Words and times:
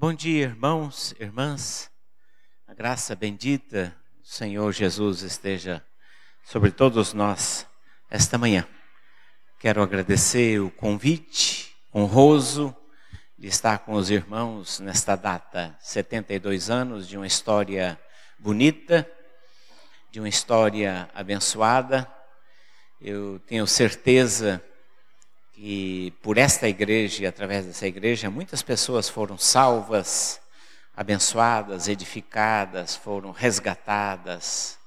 Bom 0.00 0.14
dia, 0.14 0.44
irmãos, 0.44 1.12
irmãs. 1.18 1.90
A 2.68 2.72
graça 2.72 3.16
bendita 3.16 3.92
do 4.20 4.28
Senhor 4.28 4.70
Jesus 4.70 5.22
esteja 5.22 5.84
sobre 6.44 6.70
todos 6.70 7.12
nós 7.12 7.66
esta 8.08 8.38
manhã. 8.38 8.64
Quero 9.58 9.82
agradecer 9.82 10.60
o 10.60 10.70
convite 10.70 11.76
honroso 11.92 12.72
de 13.36 13.48
estar 13.48 13.80
com 13.80 13.94
os 13.94 14.08
irmãos 14.08 14.78
nesta 14.78 15.16
data, 15.16 15.76
72 15.80 16.70
anos 16.70 17.08
de 17.08 17.16
uma 17.16 17.26
história 17.26 18.00
bonita, 18.38 19.04
de 20.12 20.20
uma 20.20 20.28
história 20.28 21.10
abençoada. 21.12 22.08
Eu 23.00 23.40
tenho 23.40 23.66
certeza 23.66 24.64
que 25.60 26.12
por 26.22 26.38
esta 26.38 26.68
igreja 26.68 27.24
e 27.24 27.26
através 27.26 27.66
dessa 27.66 27.84
igreja 27.84 28.30
muitas 28.30 28.62
pessoas 28.62 29.08
foram 29.08 29.36
salvas, 29.36 30.40
abençoadas, 30.96 31.88
edificadas, 31.88 32.94
foram 32.94 33.32
resgatadas. 33.32 34.78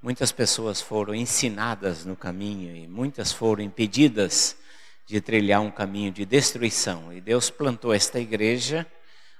Muitas 0.00 0.30
pessoas 0.30 0.80
foram 0.80 1.16
ensinadas 1.16 2.04
no 2.04 2.14
caminho 2.14 2.76
e 2.76 2.86
muitas 2.86 3.32
foram 3.32 3.60
impedidas 3.60 4.56
de 5.04 5.20
trilhar 5.20 5.60
um 5.62 5.70
caminho 5.70 6.12
de 6.12 6.24
destruição. 6.24 7.12
E 7.12 7.20
Deus 7.20 7.50
plantou 7.50 7.92
esta 7.92 8.20
igreja 8.20 8.86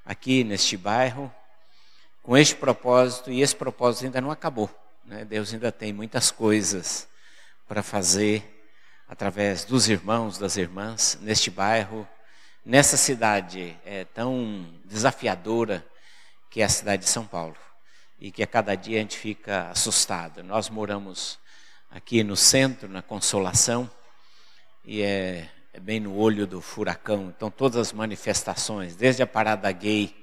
aqui 0.05 0.43
neste 0.43 0.77
bairro 0.77 1.33
com 2.21 2.37
este 2.37 2.57
propósito 2.57 3.31
e 3.31 3.43
esse 3.43 3.55
propósito 3.55 4.07
ainda 4.07 4.21
não 4.21 4.33
acabou. 4.33 4.69
Né? 5.05 5.25
Deus 5.25 5.55
ainda 5.55 5.71
tem 5.71 5.93
muitas 5.93 6.33
coisas 6.33 7.07
para 7.69 7.81
fazer 7.81 8.58
através 9.09 9.65
dos 9.65 9.89
irmãos, 9.89 10.37
das 10.37 10.57
irmãs, 10.57 11.19
neste 11.23 11.51
bairro, 11.51 12.07
nessa 12.65 12.97
cidade 12.97 13.77
é, 13.85 14.05
tão 14.05 14.69
desafiadora 14.85 15.85
que 16.51 16.61
é 16.61 16.65
a 16.65 16.69
cidade 16.69 17.05
de 17.05 17.09
São 17.09 17.27
Paulo. 17.27 17.57
E 18.21 18.31
que 18.31 18.43
a 18.43 18.47
cada 18.47 18.75
dia 18.75 18.99
a 18.99 19.01
gente 19.01 19.17
fica 19.17 19.71
assustado. 19.71 20.43
Nós 20.43 20.69
moramos 20.69 21.39
aqui 21.91 22.23
no 22.23 22.37
centro, 22.37 22.89
na 22.89 23.01
Consolação, 23.01 23.89
e 24.85 25.03
é, 25.03 25.49
é 25.73 25.81
bem 25.81 26.01
no 26.01 26.17
olho 26.17 26.47
do 26.47 26.61
furacão. 26.61 27.33
Então, 27.35 27.51
todas 27.51 27.77
as 27.77 27.93
manifestações, 27.93 28.97
desde 28.97 29.23
a 29.23 29.27
parada 29.27 29.71
gay, 29.71 30.15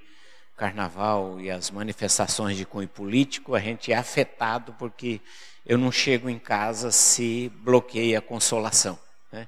carnaval 0.55 1.39
e 1.39 1.51
as 1.51 1.69
manifestações 1.69 2.57
de 2.57 2.65
cunho 2.65 2.87
político, 2.87 3.55
a 3.55 3.59
gente 3.59 3.91
é 3.91 3.95
afetado 3.95 4.73
porque 4.73 5.19
eu 5.65 5.77
não 5.77 5.91
chego 5.91 6.29
em 6.29 6.39
casa 6.39 6.91
se 6.91 7.51
bloqueia 7.57 8.19
a 8.19 8.21
consolação. 8.21 8.97
Né? 9.31 9.47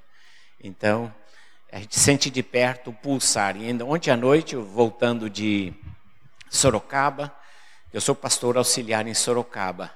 Então, 0.61 1.13
a 1.71 1.79
gente 1.79 1.97
sente 1.99 2.29
de 2.29 2.41
perto 2.43 2.89
o 2.89 2.93
pulsar. 2.93 3.55
E 3.55 3.67
ainda 3.67 3.85
ontem 3.85 4.11
à 4.11 4.17
noite, 4.17 4.55
voltando 4.55 5.29
de 5.29 5.73
Sorocaba, 6.49 7.33
eu 7.93 8.01
sou 8.01 8.15
pastor 8.15 8.57
auxiliar 8.57 9.07
em 9.07 9.13
Sorocaba, 9.13 9.91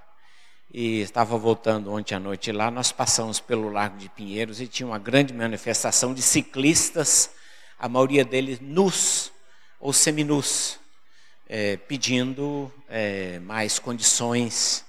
e 0.73 1.02
estava 1.02 1.38
voltando 1.38 1.92
ontem 1.92 2.16
à 2.16 2.20
noite 2.20 2.50
lá, 2.52 2.72
nós 2.72 2.94
passamos 2.94 3.42
pelo 3.42 3.70
Largo 3.70 3.98
de 3.98 4.08
Pinheiros 4.08 4.62
e 4.62 4.68
tinha 4.68 4.88
uma 4.88 4.98
grande 4.98 5.34
manifestação 5.34 6.14
de 6.14 6.22
ciclistas, 6.22 7.31
a 7.78 7.90
maioria 7.90 8.23
deles 8.23 8.59
nus 8.62 9.34
ou 9.80 9.92
seminus, 9.92 10.80
é, 11.53 11.75
pedindo 11.75 12.71
é, 12.88 13.38
mais 13.39 13.77
condições 13.77 14.85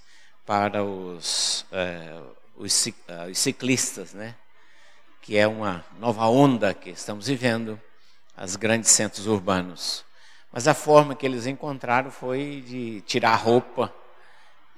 para 0.46 0.84
os, 0.84 1.66
é, 1.72 2.20
os, 2.54 2.86
é, 2.86 3.30
os 3.32 3.38
ciclistas, 3.38 4.14
né? 4.14 4.36
que 5.20 5.36
é 5.36 5.44
uma 5.44 5.84
nova 5.98 6.24
onda 6.28 6.72
que 6.72 6.90
estamos 6.90 7.26
vivendo, 7.26 7.80
as 8.36 8.54
grandes 8.54 8.92
centros 8.92 9.26
urbanos. 9.26 10.04
Mas 10.52 10.68
a 10.68 10.74
forma 10.74 11.16
que 11.16 11.26
eles 11.26 11.48
encontraram 11.48 12.12
foi 12.12 12.62
de 12.64 13.00
tirar 13.00 13.32
a 13.32 13.36
roupa 13.36 13.92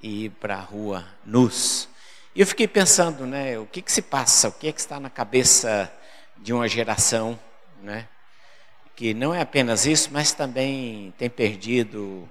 e 0.01 0.25
ir 0.25 0.29
para 0.31 0.55
a 0.55 0.61
rua 0.61 1.05
nus. 1.23 1.87
E 2.33 2.41
eu 2.41 2.47
fiquei 2.47 2.67
pensando, 2.67 3.27
né, 3.27 3.59
o 3.59 3.67
que, 3.67 3.83
que 3.83 3.91
se 3.91 4.01
passa, 4.01 4.47
o 4.47 4.51
que, 4.51 4.69
é 4.69 4.71
que 4.71 4.79
está 4.79 4.99
na 4.99 5.09
cabeça 5.09 5.91
de 6.37 6.51
uma 6.51 6.67
geração, 6.67 7.39
né, 7.83 8.07
que 8.95 9.13
não 9.13 9.33
é 9.33 9.41
apenas 9.41 9.85
isso, 9.85 10.09
mas 10.11 10.31
também 10.31 11.13
tem 11.17 11.29
perdido 11.29 12.27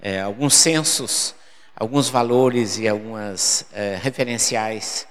é, 0.00 0.20
alguns 0.20 0.54
sensos 0.54 1.34
alguns 1.74 2.08
valores 2.08 2.78
e 2.78 2.86
algumas 2.86 3.66
é, 3.72 3.98
referenciais 4.00 5.06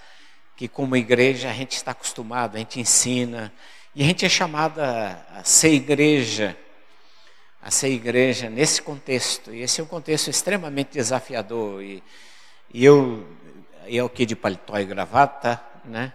que, 0.55 0.67
como 0.67 0.95
igreja, 0.95 1.49
a 1.49 1.53
gente 1.53 1.73
está 1.73 1.91
acostumado, 1.91 2.55
a 2.55 2.59
gente 2.59 2.79
ensina. 2.79 3.51
E 3.95 4.03
a 4.03 4.05
gente 4.05 4.25
é 4.25 4.29
chamada 4.29 5.21
a 5.33 5.43
ser 5.43 5.73
igreja, 5.73 6.55
a 7.61 7.71
ser 7.71 7.89
igreja 7.89 8.49
nesse 8.49 8.81
contexto. 8.81 9.53
E 9.53 9.61
esse 9.61 9.81
é 9.81 9.83
um 9.83 9.87
contexto 9.87 10.29
extremamente 10.29 10.93
desafiador. 10.93 11.81
E, 11.81 12.03
e 12.73 12.85
eu, 12.85 13.27
eu 13.87 14.05
aqui 14.05 14.25
de 14.25 14.35
paletó 14.35 14.77
e 14.77 14.85
gravata, 14.85 15.61
né? 15.83 16.13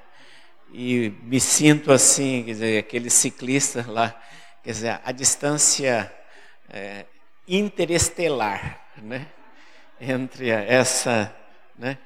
E 0.73 1.13
me 1.23 1.41
sinto 1.41 1.93
assim, 1.93 2.43
quer 2.45 2.53
dizer, 2.53 2.79
aquele 2.79 3.11
ciclista 3.11 3.85
lá, 3.89 4.19
quer 4.67 4.73
dizer, 4.73 5.01
a 5.05 5.13
distância 5.13 6.13
é, 6.69 7.07
interestelar, 7.47 8.85
né? 8.97 9.29
entre 10.01 10.51
essa, 10.51 11.33
né? 11.79 11.97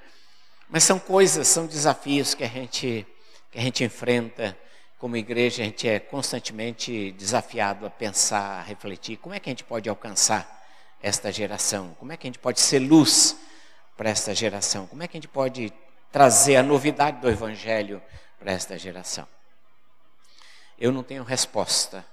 Mas 0.69 0.85
são 0.85 0.99
coisas, 0.99 1.49
são 1.49 1.67
desafios 1.67 2.35
que 2.35 2.45
a 2.45 2.49
gente 2.49 3.07
que 3.51 3.59
a 3.59 3.63
gente 3.63 3.83
enfrenta 3.83 4.57
como 4.99 5.17
igreja, 5.17 5.63
a 5.63 5.65
gente 5.65 5.89
é 5.89 5.99
constantemente 5.99 7.13
desafiado 7.13 7.87
a 7.87 7.91
pensar, 7.91 8.61
a 8.61 8.63
refletir, 8.63 9.17
como 9.17 9.35
é 9.35 9.41
que 9.41 9.49
a 9.49 9.53
gente 9.53 9.65
pode 9.65 9.89
alcançar 9.89 10.63
esta 11.03 11.33
geração? 11.33 11.97
Como 11.99 12.13
é 12.13 12.17
que 12.19 12.27
a 12.27 12.29
gente 12.29 12.39
pode 12.39 12.61
ser 12.61 12.79
luz 12.79 13.39
para 13.97 14.11
esta 14.11 14.35
geração? 14.35 14.87
Como 14.87 15.03
é 15.03 15.09
que 15.09 15.17
a 15.17 15.21
gente 15.21 15.29
pode 15.29 15.73
trazer 16.13 16.57
a 16.57 16.63
novidade 16.63 17.23
do 17.23 17.29
evangelho 17.31 18.03
para 18.39 18.53
esta 18.53 18.79
geração? 18.79 19.27
Eu 20.79 20.93
não 20.93 21.03
tenho 21.03 21.25
resposta. 21.25 22.05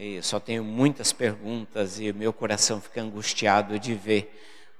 Eu 0.00 0.22
só 0.22 0.38
tenho 0.38 0.62
muitas 0.62 1.12
perguntas 1.12 1.98
e 1.98 2.12
meu 2.12 2.32
coração 2.32 2.80
fica 2.80 3.02
angustiado 3.02 3.80
de 3.80 3.94
ver 3.94 4.32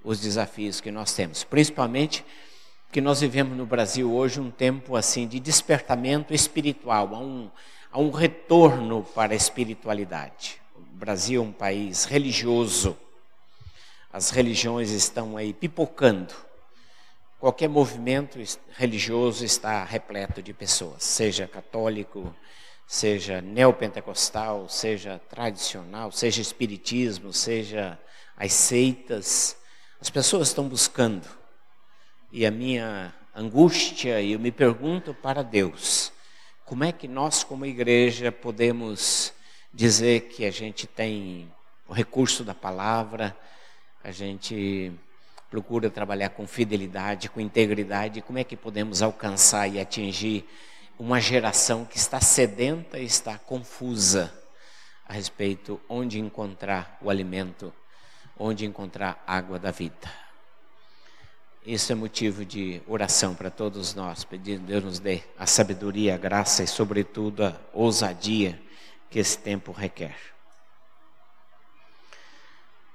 os 0.05 0.21
desafios 0.21 0.81
que 0.81 0.93
nós 0.93 1.13
temos, 1.13 1.43
principalmente 1.43 2.25
que 2.93 3.01
nós 3.01 3.21
vivemos 3.21 3.59
no 3.59 3.67
Brasil 3.67 4.15
hoje 4.15 4.39
um 4.41 4.49
tempo 4.49 4.95
assim 4.95 5.27
de 5.27 5.41
despertamento 5.41 6.33
espiritual, 6.33 7.17
há 7.17 7.19
um, 7.19 7.51
há 7.91 7.99
um 7.99 8.13
retorno 8.13 9.03
para 9.13 9.33
a 9.33 9.37
espiritualidade. 9.37 10.63
O 10.77 10.83
Brasil 10.83 11.43
é 11.43 11.45
um 11.45 11.51
país 11.51 12.05
religioso, 12.05 12.97
as 14.13 14.31
religiões 14.31 14.93
estão 14.93 15.37
aí 15.37 15.53
pipocando. 15.53 16.33
Qualquer 17.41 17.69
movimento 17.69 18.39
religioso 18.77 19.45
está 19.45 19.83
repleto 19.83 20.41
de 20.41 20.53
pessoas, 20.53 21.03
seja 21.03 21.49
católico, 21.49 22.33
seja 22.89 23.43
neopentecostal, 23.43 24.67
seja 24.67 25.21
tradicional, 25.29 26.11
seja 26.11 26.41
espiritismo, 26.41 27.35
seja 27.35 27.99
as 28.35 28.55
seitas. 28.55 29.59
As 30.01 30.09
pessoas 30.09 30.49
estão 30.49 30.67
buscando. 30.67 31.29
E 32.33 32.47
a 32.47 32.51
minha 32.51 33.15
angústia, 33.37 34.23
e 34.23 34.33
eu 34.33 34.39
me 34.39 34.51
pergunto 34.51 35.13
para 35.13 35.43
Deus, 35.43 36.11
como 36.65 36.83
é 36.83 36.91
que 36.91 37.07
nós, 37.07 37.45
como 37.45 37.67
igreja, 37.67 38.33
podemos 38.33 39.35
dizer 39.73 40.23
que 40.23 40.47
a 40.47 40.51
gente 40.51 40.87
tem 40.87 41.53
o 41.87 41.93
recurso 41.93 42.43
da 42.43 42.55
palavra, 42.55 43.37
a 44.03 44.11
gente 44.11 44.93
procura 45.51 45.91
trabalhar 45.91 46.31
com 46.31 46.47
fidelidade, 46.47 47.29
com 47.29 47.39
integridade, 47.39 48.23
como 48.23 48.39
é 48.39 48.45
que 48.45 48.57
podemos 48.57 49.03
alcançar 49.03 49.69
e 49.69 49.79
atingir 49.79 50.49
uma 50.99 51.21
geração 51.21 51.85
que 51.85 51.97
está 51.97 52.21
sedenta 52.21 52.99
e 52.99 53.05
está 53.05 53.39
confusa 53.39 54.33
a 55.07 55.13
respeito 55.13 55.81
onde 55.89 56.19
encontrar 56.19 56.99
o 57.01 57.09
alimento 57.09 57.73
onde 58.39 58.65
encontrar 58.65 59.23
água 59.27 59.59
da 59.59 59.71
vida. 59.71 60.11
Isso 61.67 61.93
é 61.93 61.95
motivo 61.95 62.45
de 62.45 62.81
oração 62.87 63.35
para 63.35 63.51
todos 63.51 63.95
nós, 63.95 64.25
pedindo 64.25 64.65
Deus 64.65 64.85
nos 64.85 64.99
dê 64.99 65.23
a 65.37 65.45
sabedoria, 65.45 66.15
a 66.15 66.19
graça 66.19 66.63
e, 66.63 66.67
sobretudo, 66.67 67.45
a 67.45 67.61
ousadia 67.73 68.61
que 69.11 69.19
esse 69.19 69.37
tempo 69.37 69.73
requer. 69.73 70.17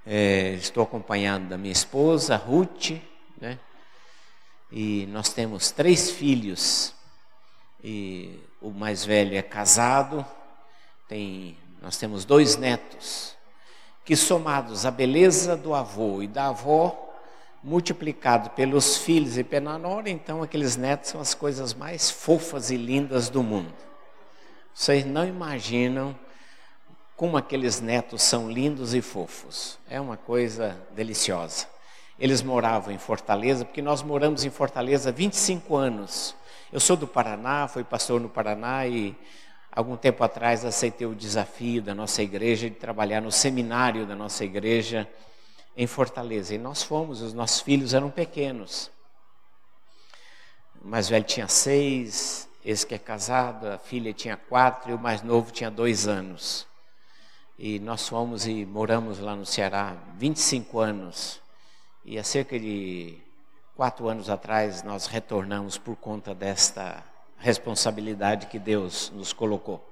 É, 0.06 0.54
estou 0.54 0.83
acompanhado 0.83 1.45
da 1.45 1.57
minha 1.57 1.72
esposa, 1.72 2.36
Ruth, 2.36 2.92
né? 3.39 3.60
e 4.72 5.06
nós 5.07 5.30
temos 5.30 5.69
três 5.69 6.10
filhos, 6.10 6.94
e 7.83 8.39
o 8.62 8.69
mais 8.71 9.03
velho 9.03 9.35
é 9.35 9.41
casado, 9.41 10.25
tem, 11.07 11.57
nós 11.81 11.97
temos 11.97 12.24
dois 12.24 12.56
netos, 12.56 13.35
que 14.06 14.15
somados 14.15 14.85
à 14.85 14.91
beleza 14.91 15.57
do 15.57 15.74
avô 15.74 16.21
e 16.21 16.27
da 16.27 16.47
avó, 16.47 17.00
multiplicado 17.63 18.50
pelos 18.51 18.97
filhos 18.97 19.38
e 19.38 19.44
pela 19.44 19.77
nora, 19.77 20.09
então 20.09 20.41
aqueles 20.41 20.75
netos 20.75 21.09
são 21.09 21.21
as 21.21 21.33
coisas 21.33 21.74
mais 21.74 22.09
fofas 22.09 22.71
e 22.71 22.77
lindas 22.77 23.30
do 23.30 23.44
mundo. 23.44 23.74
Vocês 24.74 25.06
não 25.06 25.25
imaginam 25.25 26.18
como 27.15 27.38
aqueles 27.38 27.80
netos 27.80 28.24
são 28.24 28.51
lindos 28.51 28.94
e 28.94 29.01
fofos. 29.01 29.77
É 29.89 30.01
uma 30.01 30.18
coisa 30.18 30.75
deliciosa. 30.91 31.68
Eles 32.19 32.41
moravam 32.41 32.94
em 32.94 32.97
Fortaleza, 32.97 33.63
porque 33.63 33.81
nós 33.81 34.01
moramos 34.01 34.44
em 34.44 34.50
Fortaleza 34.50 35.09
há 35.09 35.13
25 35.13 35.75
anos. 35.75 36.35
Eu 36.74 36.80
sou 36.80 36.98
do 36.98 37.08
Paraná, 37.08 37.68
fui 37.68 37.84
pastor 37.84 38.20
no 38.20 38.28
Paraná 38.28 38.88
e 38.88 39.16
algum 39.72 39.96
tempo 39.96 40.24
atrás 40.24 40.66
aceitei 40.66 41.06
o 41.06 41.14
desafio 41.14 41.84
da 41.84 41.94
nossa 41.94 42.24
igreja 42.24 42.68
de 42.68 42.75
trabalhar 42.75 43.22
no 43.22 43.31
seminário 43.31 44.08
da 44.08 44.16
nossa 44.16 44.44
igreja 44.44 45.08
em 45.78 45.86
Fortaleza. 45.86 46.56
E 46.56 46.58
nós 46.58 46.81
fomos, 46.81 47.22
os 47.22 47.31
nossos 47.31 47.62
filhos 47.62 47.94
eram 47.94 48.10
pequenos. 48.10 48.90
O 50.84 50.88
mais 50.88 51.08
velho 51.08 51.24
tinha 51.24 51.48
seis, 51.48 52.50
esse 52.66 52.88
que 52.88 52.96
é 52.96 52.98
casado, 52.98 53.68
a 53.68 53.78
filha 53.78 54.12
tinha 54.12 54.36
quatro 54.36 54.90
e 54.90 54.96
o 54.96 55.00
mais 55.00 55.22
novo 55.22 55.52
tinha 55.52 55.69
dois 55.69 56.08
anos. 56.08 56.66
E 57.56 57.78
nós 57.78 58.10
fomos 58.10 58.48
e 58.48 58.66
moramos 58.66 59.19
lá 59.19 59.36
no 59.36 59.46
Ceará 59.46 59.96
25 60.18 60.80
anos. 60.80 61.40
E 62.04 62.18
há 62.18 62.24
cerca 62.24 62.60
de 62.60 63.22
quatro 63.75 64.08
anos 64.08 64.30
atrás 64.30 64.84
nós 64.84 65.08
retornamos 65.08 65.78
por 65.78 65.96
conta 65.96 66.34
desta 66.34 67.04
responsabilidade 67.38 68.48
que 68.48 68.60
Deus 68.60 69.12
nos 69.14 69.34
colocou. 69.34 69.90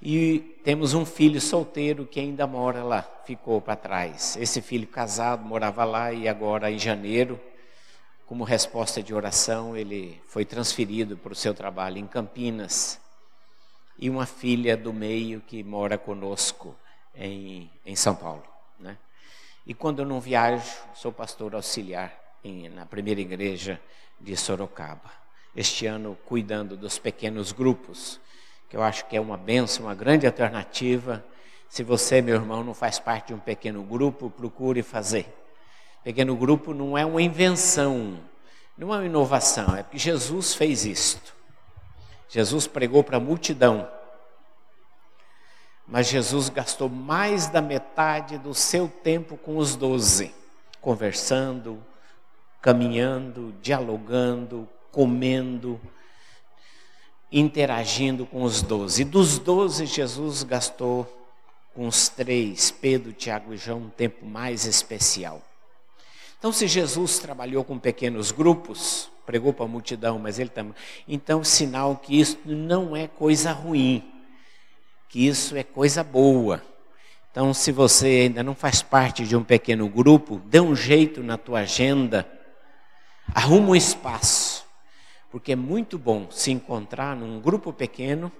E 0.00 0.58
temos 0.64 0.94
um 0.94 1.04
filho 1.04 1.40
solteiro 1.40 2.04
que 2.04 2.18
ainda 2.18 2.44
mora 2.46 2.82
lá, 2.82 3.02
ficou 3.24 3.60
para 3.60 3.76
trás. 3.76 4.36
Esse 4.36 4.60
filho 4.60 4.86
casado 4.86 5.44
morava 5.44 5.84
lá 5.84 6.12
e 6.12 6.26
agora 6.26 6.72
em 6.72 6.78
janeiro, 6.78 7.38
como 8.26 8.42
resposta 8.42 9.00
de 9.00 9.14
oração, 9.14 9.76
ele 9.76 10.20
foi 10.26 10.44
transferido 10.44 11.16
para 11.16 11.32
o 11.32 11.36
seu 11.36 11.54
trabalho 11.54 11.98
em 11.98 12.06
Campinas. 12.06 13.00
E 13.96 14.10
uma 14.10 14.26
filha 14.26 14.76
do 14.76 14.92
meio 14.92 15.40
que 15.42 15.62
mora 15.62 15.96
conosco 15.96 16.74
em, 17.14 17.70
em 17.86 17.94
São 17.94 18.16
Paulo. 18.16 18.42
Né? 18.80 18.98
E 19.64 19.72
quando 19.72 20.00
eu 20.00 20.06
não 20.06 20.20
viajo, 20.20 20.68
sou 20.94 21.12
pastor 21.12 21.54
auxiliar 21.54 22.21
em, 22.44 22.68
na 22.68 22.86
primeira 22.86 23.20
igreja 23.20 23.80
de 24.20 24.36
Sorocaba. 24.36 25.10
Este 25.54 25.86
ano, 25.86 26.16
cuidando 26.24 26.76
dos 26.76 26.98
pequenos 26.98 27.52
grupos, 27.52 28.20
que 28.68 28.76
eu 28.76 28.82
acho 28.82 29.06
que 29.06 29.16
é 29.16 29.20
uma 29.20 29.36
benção, 29.36 29.86
uma 29.86 29.94
grande 29.94 30.26
alternativa. 30.26 31.24
Se 31.68 31.82
você, 31.82 32.22
meu 32.22 32.36
irmão, 32.36 32.64
não 32.64 32.72
faz 32.72 32.98
parte 32.98 33.28
de 33.28 33.34
um 33.34 33.38
pequeno 33.38 33.82
grupo, 33.82 34.30
procure 34.30 34.82
fazer. 34.82 35.26
Pequeno 36.02 36.34
grupo 36.34 36.72
não 36.72 36.96
é 36.96 37.04
uma 37.04 37.20
invenção, 37.20 38.18
não 38.76 38.92
é 38.92 38.98
uma 38.98 39.06
inovação, 39.06 39.76
é 39.76 39.82
porque 39.82 39.98
Jesus 39.98 40.54
fez 40.54 40.84
isto. 40.84 41.34
Jesus 42.28 42.66
pregou 42.66 43.04
para 43.04 43.18
a 43.18 43.20
multidão. 43.20 43.88
Mas 45.86 46.06
Jesus 46.06 46.48
gastou 46.48 46.88
mais 46.88 47.48
da 47.48 47.60
metade 47.60 48.38
do 48.38 48.54
seu 48.54 48.88
tempo 48.88 49.36
com 49.36 49.58
os 49.58 49.76
doze, 49.76 50.34
conversando, 50.80 51.84
caminhando, 52.62 53.52
dialogando, 53.60 54.66
comendo, 54.90 55.78
interagindo 57.30 58.24
com 58.24 58.42
os 58.42 58.62
doze. 58.62 59.04
Dos 59.04 59.38
doze, 59.38 59.84
Jesus 59.84 60.42
gastou 60.42 61.06
com 61.74 61.86
os 61.86 62.08
três, 62.08 62.70
Pedro, 62.70 63.12
Tiago 63.12 63.52
e 63.52 63.56
João, 63.58 63.80
um 63.80 63.90
tempo 63.90 64.24
mais 64.24 64.64
especial. 64.64 65.42
Então, 66.38 66.52
se 66.52 66.66
Jesus 66.66 67.18
trabalhou 67.18 67.64
com 67.64 67.78
pequenos 67.78 68.32
grupos, 68.32 69.10
pregou 69.26 69.52
para 69.52 69.64
a 69.64 69.68
multidão, 69.68 70.18
mas 70.18 70.38
ele 70.38 70.50
também. 70.50 70.74
Então, 71.06 71.44
sinal 71.44 71.96
que 71.96 72.18
isso 72.18 72.38
não 72.46 72.96
é 72.96 73.06
coisa 73.06 73.52
ruim 73.52 74.12
que 75.12 75.26
isso 75.26 75.54
é 75.54 75.62
coisa 75.62 76.02
boa. 76.02 76.62
Então, 77.30 77.52
se 77.52 77.70
você 77.70 78.06
ainda 78.06 78.42
não 78.42 78.54
faz 78.54 78.80
parte 78.80 79.26
de 79.26 79.36
um 79.36 79.44
pequeno 79.44 79.86
grupo, 79.86 80.40
dê 80.46 80.58
um 80.58 80.74
jeito 80.74 81.22
na 81.22 81.36
tua 81.36 81.60
agenda, 81.60 82.26
arruma 83.34 83.70
um 83.70 83.76
espaço, 83.76 84.64
porque 85.30 85.52
é 85.52 85.56
muito 85.56 85.98
bom 85.98 86.30
se 86.30 86.50
encontrar 86.50 87.16
num 87.16 87.40
grupo 87.40 87.72
pequeno, 87.72 88.30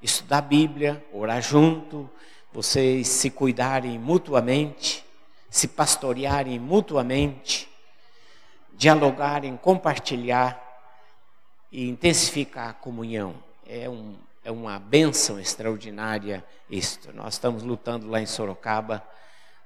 estudar 0.00 0.38
a 0.38 0.42
Bíblia, 0.42 1.04
orar 1.12 1.42
junto, 1.42 2.08
vocês 2.52 3.08
se 3.08 3.30
cuidarem 3.30 3.98
mutuamente, 3.98 5.04
se 5.50 5.68
pastorearem 5.68 6.58
mutuamente, 6.58 7.68
dialogarem, 8.74 9.56
compartilhar 9.56 10.60
e 11.70 11.88
intensificar 11.88 12.70
a 12.70 12.74
comunhão. 12.74 13.34
É 13.66 13.88
um, 13.88 14.16
é 14.44 14.50
uma 14.50 14.78
bênção 14.78 15.38
extraordinária 15.38 16.44
isto. 16.70 17.12
Nós 17.12 17.34
estamos 17.34 17.62
lutando 17.62 18.08
lá 18.08 18.20
em 18.20 18.26
Sorocaba 18.26 19.06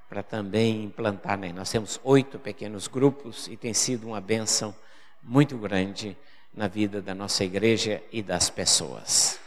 para 0.09 0.23
também 0.23 0.83
implantar, 0.83 1.37
né? 1.37 1.51
nós 1.53 1.69
temos 1.69 1.99
oito 2.03 2.39
pequenos 2.39 2.87
grupos 2.87 3.47
e 3.47 3.57
tem 3.57 3.73
sido 3.73 4.07
uma 4.07 4.21
bênção 4.21 4.73
muito 5.21 5.57
grande 5.57 6.15
na 6.53 6.67
vida 6.67 7.01
da 7.01 7.13
nossa 7.13 7.43
igreja 7.43 8.01
e 8.11 8.21
das 8.21 8.49
pessoas. 8.49 9.39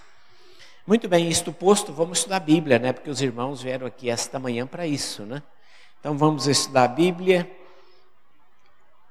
Muito 0.86 1.08
bem, 1.08 1.28
isto 1.28 1.52
posto, 1.52 1.92
vamos 1.92 2.18
estudar 2.18 2.36
a 2.36 2.40
Bíblia, 2.40 2.78
né? 2.78 2.92
Porque 2.92 3.10
os 3.10 3.20
irmãos 3.20 3.62
vieram 3.62 3.86
aqui 3.86 4.10
esta 4.10 4.38
manhã 4.38 4.66
para 4.66 4.86
isso, 4.86 5.24
né? 5.24 5.42
Então 5.98 6.16
vamos 6.16 6.46
estudar 6.46 6.84
a 6.84 6.88
Bíblia. 6.88 7.50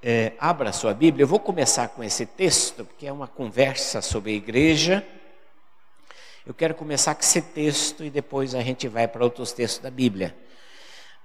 É, 0.01 0.33
abra 0.39 0.69
a 0.69 0.73
sua 0.73 0.93
Bíblia. 0.93 1.23
Eu 1.23 1.27
vou 1.27 1.39
começar 1.39 1.87
com 1.89 2.03
esse 2.03 2.25
texto, 2.25 2.85
porque 2.85 3.07
é 3.07 3.11
uma 3.11 3.27
conversa 3.27 4.01
sobre 4.01 4.31
a 4.31 4.35
igreja. 4.35 5.05
Eu 6.45 6.53
quero 6.53 6.73
começar 6.73 7.13
com 7.15 7.21
esse 7.21 7.41
texto 7.41 8.03
e 8.03 8.09
depois 8.09 8.55
a 8.55 8.61
gente 8.61 8.87
vai 8.87 9.07
para 9.07 9.23
outros 9.23 9.51
textos 9.51 9.81
da 9.81 9.91
Bíblia. 9.91 10.35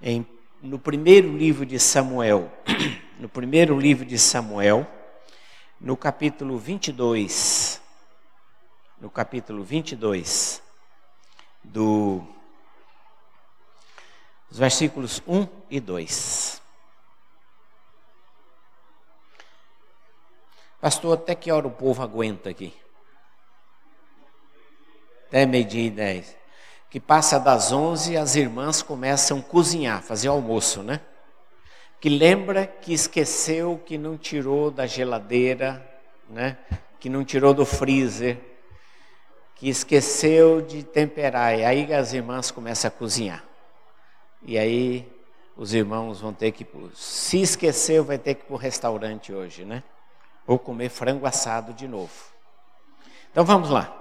Em, 0.01 0.25
no 0.61 0.79
primeiro 0.79 1.35
livro 1.35 1.65
de 1.65 1.79
Samuel, 1.79 2.51
no 3.19 3.29
primeiro 3.29 3.79
livro 3.79 4.05
de 4.05 4.17
Samuel, 4.17 4.87
no 5.79 5.95
capítulo 5.95 6.57
22, 6.57 7.81
no 8.99 9.09
capítulo 9.09 9.63
22, 9.63 10.61
do, 11.63 12.25
dos 14.49 14.59
versículos 14.59 15.21
1 15.27 15.47
e 15.69 15.79
2. 15.79 16.61
Pastor, 20.81 21.17
até 21.17 21.33
que 21.35 21.51
hora 21.51 21.67
o 21.67 21.71
povo 21.71 22.03
aguenta 22.03 22.49
aqui? 22.49 22.73
até 25.35 25.45
meio-dia 25.45 25.87
e 25.87 25.89
dez. 25.89 26.37
Que 26.95 26.99
passa 27.01 27.37
das 27.37 27.73
onze, 27.73 28.15
as 28.15 28.37
irmãs 28.37 28.81
começam 28.81 29.39
a 29.39 29.41
cozinhar, 29.41 30.01
fazer 30.01 30.29
almoço, 30.29 30.81
né? 30.81 31.01
Que 31.99 32.07
lembra 32.07 32.65
que 32.65 32.93
esqueceu 32.93 33.77
que 33.85 33.97
não 33.97 34.17
tirou 34.17 34.71
da 34.71 34.87
geladeira, 34.87 35.85
né? 36.29 36.57
Que 36.97 37.09
não 37.09 37.25
tirou 37.25 37.53
do 37.53 37.65
freezer, 37.65 38.37
que 39.55 39.67
esqueceu 39.67 40.61
de 40.61 40.83
temperar. 40.83 41.59
E 41.59 41.65
aí 41.65 41.93
as 41.93 42.13
irmãs 42.13 42.49
começam 42.49 42.87
a 42.87 42.91
cozinhar. 42.91 43.43
E 44.41 44.57
aí 44.57 45.05
os 45.57 45.73
irmãos 45.73 46.21
vão 46.21 46.31
ter 46.31 46.53
que, 46.53 46.65
se 46.93 47.41
esqueceu, 47.41 48.05
vai 48.05 48.17
ter 48.17 48.35
que 48.35 48.43
ir 48.43 48.45
para 48.45 48.53
o 48.53 48.57
restaurante 48.57 49.33
hoje, 49.33 49.65
né? 49.65 49.83
Ou 50.47 50.57
comer 50.57 50.87
frango 50.87 51.25
assado 51.25 51.73
de 51.73 51.89
novo. 51.89 52.13
Então 53.33 53.43
vamos 53.43 53.69
lá. 53.69 53.93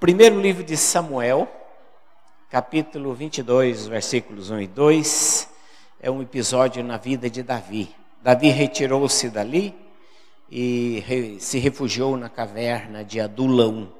Primeiro 0.00 0.40
livro 0.40 0.64
de 0.64 0.76
Samuel, 0.76 1.59
capítulo 2.50 3.14
22, 3.14 3.86
versículos 3.86 4.50
1 4.50 4.62
e 4.62 4.66
2, 4.66 5.48
é 6.00 6.10
um 6.10 6.20
episódio 6.20 6.82
na 6.82 6.96
vida 6.96 7.30
de 7.30 7.44
Davi. 7.44 7.94
Davi 8.20 8.48
retirou-se 8.48 9.30
dali 9.30 9.72
e 10.50 11.38
se 11.38 11.60
refugiou 11.60 12.16
na 12.16 12.28
caverna 12.28 13.04
de 13.04 13.20
Adulão. 13.20 13.92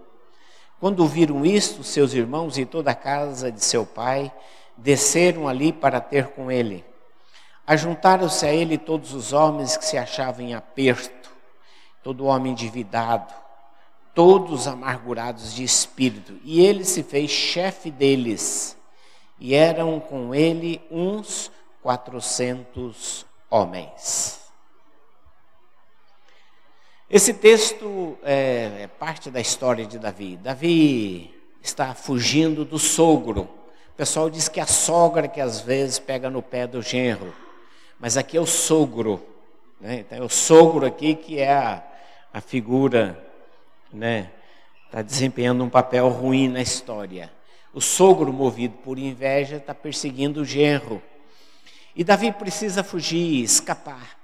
Quando 0.81 1.07
viram 1.07 1.47
isto, 1.47 1.85
seus 1.85 2.13
irmãos 2.13 2.59
e 2.59 2.67
toda 2.67 2.91
a 2.91 2.95
casa 2.95 3.53
de 3.53 3.65
seu 3.65 3.87
pai 3.87 4.33
desceram 4.77 5.47
ali 5.47 5.73
para 5.73 6.01
ter 6.01 6.27
com 6.31 6.51
ele. 6.51 6.85
Ajuntaram-se 7.65 8.45
a 8.45 8.53
ele 8.53 8.77
todos 8.77 9.15
os 9.15 9.33
homens 9.33 9.77
que 9.77 9.85
se 9.85 9.97
achavam 9.97 10.45
em 10.45 10.55
aperto, 10.55 11.31
todo 12.03 12.27
homem 12.27 12.51
endividado, 12.51 13.33
todos 14.15 14.67
amargurados 14.67 15.55
de 15.55 15.65
espírito, 15.65 16.39
e 16.45 16.61
ele 16.65 16.85
se 16.85 17.03
fez 17.03 17.31
chefe 17.31 17.91
deles, 17.91 18.77
e 19.39 19.55
eram 19.55 19.99
com 20.01 20.35
ele 20.35 20.81
uns 20.91 21.51
quatrocentos 21.83 23.25
homens. 23.49 24.41
Esse 27.09 27.35
texto 27.35 28.17
é, 28.23 28.83
é, 28.83 28.87
parte 28.87 29.31
da 29.33 29.41
história 29.41 29.85
de 29.85 29.99
Davi. 29.99 30.37
Davi 30.37 31.35
está 31.61 31.93
fugindo 31.93 32.65
do 32.65 32.79
sogro. 32.79 33.43
O 33.89 33.97
pessoal 33.97 34.31
diz 34.31 34.49
que 34.49 34.61
é 34.61 34.63
a 34.63 34.67
sogra 34.67 35.27
que 35.27 35.41
às 35.41 35.61
vezes 35.61 35.99
pega 35.99 36.31
no 36.31 36.41
pé 36.41 36.69
do 36.69 36.81
genro, 36.81 37.35
mas 37.99 38.17
aqui 38.17 38.37
é 38.37 38.41
o 38.41 38.47
sogro. 38.47 39.21
Né? 39.81 40.01
Então 40.01 40.19
é 40.19 40.23
o 40.23 40.29
sogro 40.29 40.87
aqui 40.87 41.17
que 41.17 41.41
é 41.41 41.53
a, 41.53 41.83
a 42.33 42.41
figura 42.41 43.30
né, 43.93 44.31
está 44.87 45.03
desempenhando 45.03 45.63
um 45.65 45.69
papel 45.69 46.09
ruim 46.09 46.49
na 46.49 46.61
história. 46.61 47.31
O 47.73 47.81
sogro, 47.81 48.33
movido 48.33 48.77
por 48.79 48.99
inveja, 48.99 49.57
está 49.57 49.75
perseguindo 49.75 50.41
o 50.41 50.45
genro. 50.45 51.01
E 51.95 52.03
Davi 52.03 52.33
precisa 52.33 52.83
fugir, 52.83 53.43
escapar. 53.43 54.19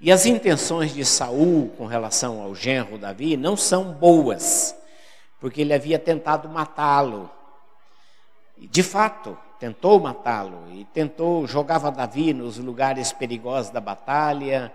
E 0.00 0.12
as 0.12 0.26
intenções 0.26 0.94
de 0.94 1.04
Saul 1.04 1.70
com 1.76 1.86
relação 1.86 2.40
ao 2.42 2.54
genro 2.54 2.98
Davi 2.98 3.36
não 3.36 3.56
são 3.56 3.92
boas, 3.92 4.76
porque 5.40 5.62
ele 5.62 5.72
havia 5.72 5.98
tentado 5.98 6.48
matá-lo. 6.48 7.30
De 8.58 8.82
fato, 8.82 9.36
tentou 9.58 9.98
matá-lo 9.98 10.70
e 10.72 10.84
tentou 10.86 11.46
jogava 11.46 11.90
Davi 11.90 12.32
nos 12.32 12.58
lugares 12.58 13.12
perigosos 13.12 13.70
da 13.70 13.80
batalha. 13.80 14.72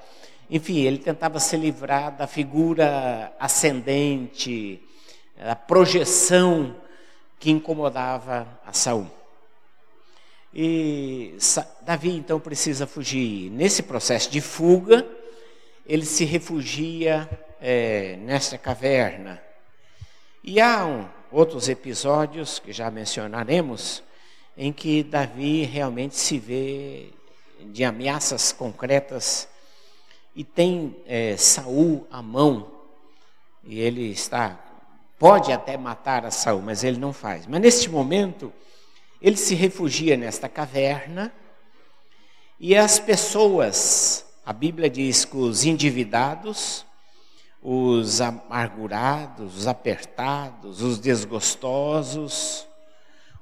Enfim, 0.53 0.81
ele 0.81 0.97
tentava 0.97 1.39
se 1.39 1.55
livrar 1.55 2.11
da 2.11 2.27
figura 2.27 3.31
ascendente, 3.39 4.85
a 5.39 5.55
projeção 5.55 6.75
que 7.39 7.49
incomodava 7.49 8.45
a 8.65 8.73
Saul. 8.73 9.07
E 10.53 11.37
Davi 11.83 12.09
então 12.09 12.37
precisa 12.37 12.85
fugir. 12.85 13.49
Nesse 13.49 13.81
processo 13.81 14.29
de 14.29 14.41
fuga, 14.41 15.07
ele 15.87 16.05
se 16.05 16.25
refugia 16.25 17.29
é, 17.61 18.17
nesta 18.17 18.57
caverna. 18.57 19.41
E 20.43 20.59
há 20.59 20.85
um, 20.85 21.07
outros 21.31 21.69
episódios 21.69 22.59
que 22.59 22.73
já 22.73 22.91
mencionaremos 22.91 24.03
em 24.57 24.73
que 24.73 25.01
Davi 25.01 25.63
realmente 25.63 26.17
se 26.17 26.37
vê 26.37 27.07
de 27.67 27.85
ameaças 27.85 28.51
concretas 28.51 29.47
e 30.35 30.43
tem 30.43 30.95
é, 31.05 31.35
Saul 31.37 32.07
à 32.11 32.21
mão 32.21 32.71
e 33.63 33.79
ele 33.79 34.09
está 34.09 34.59
pode 35.21 35.51
até 35.51 35.77
matar 35.77 36.25
a 36.25 36.31
Saul, 36.31 36.63
mas 36.63 36.83
ele 36.83 36.97
não 36.97 37.13
faz. 37.13 37.45
Mas 37.45 37.61
neste 37.61 37.87
momento, 37.87 38.51
ele 39.21 39.37
se 39.37 39.53
refugia 39.53 40.17
nesta 40.17 40.49
caverna 40.49 41.31
e 42.59 42.75
as 42.75 42.97
pessoas, 42.97 44.25
a 44.43 44.51
Bíblia 44.51 44.89
diz 44.89 45.23
que 45.23 45.37
os 45.37 45.63
endividados, 45.63 46.83
os 47.61 48.19
amargurados, 48.19 49.57
os 49.57 49.67
apertados, 49.67 50.81
os 50.81 50.97
desgostosos, 50.97 52.65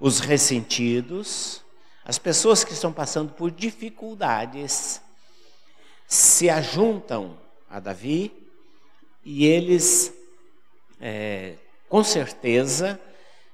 os 0.02 0.20
ressentidos, 0.20 1.62
as 2.04 2.20
pessoas 2.20 2.66
que 2.66 2.74
estão 2.74 2.92
passando 2.92 3.32
por 3.32 3.52
dificuldades, 3.52 5.02
se 6.10 6.50
ajuntam 6.50 7.38
a 7.70 7.80
Davi 7.80 8.34
e 9.24 9.46
eles 9.46 10.12
é, 11.00 11.54
com 11.88 12.04
certeza, 12.04 13.00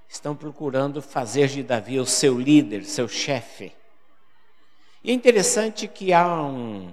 estão 0.10 0.36
procurando 0.36 1.02
fazer 1.02 1.48
de 1.48 1.64
Davi 1.64 2.00
o 2.00 2.06
seu 2.06 2.40
líder, 2.40 2.86
seu 2.86 3.08
chefe. 3.08 3.72
E 5.04 5.12
é 5.12 5.14
interessante 5.14 5.88
que 5.88 6.12
há 6.12 6.42
um, 6.44 6.92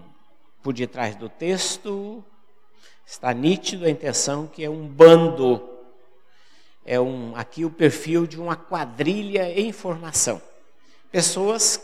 por 0.62 0.74
detrás 0.74 1.16
do 1.16 1.28
texto, 1.28 2.24
está 3.06 3.32
nítido 3.32 3.86
a 3.86 3.90
intenção 3.90 4.46
que 4.46 4.64
é 4.64 4.70
um 4.70 4.86
bando, 4.86 5.68
é 6.84 7.00
um, 7.00 7.34
aqui 7.36 7.64
o 7.64 7.70
perfil 7.70 8.26
de 8.26 8.40
uma 8.40 8.56
quadrilha 8.56 9.50
em 9.58 9.72
formação. 9.72 10.42
Pessoas 11.10 11.80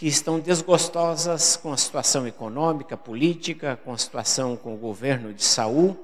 que 0.00 0.08
estão 0.08 0.40
desgostosas 0.40 1.58
com 1.58 1.74
a 1.74 1.76
situação 1.76 2.26
econômica, 2.26 2.96
política, 2.96 3.78
com 3.84 3.92
a 3.92 3.98
situação 3.98 4.56
com 4.56 4.72
o 4.72 4.78
governo 4.78 5.34
de 5.34 5.44
Saul, 5.44 5.94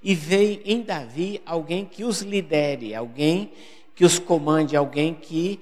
e 0.00 0.14
veem 0.14 0.62
em 0.64 0.80
Davi 0.80 1.42
alguém 1.44 1.84
que 1.84 2.04
os 2.04 2.20
lidere, 2.20 2.94
alguém 2.94 3.52
que 3.96 4.04
os 4.04 4.20
comande, 4.20 4.76
alguém 4.76 5.12
que 5.12 5.60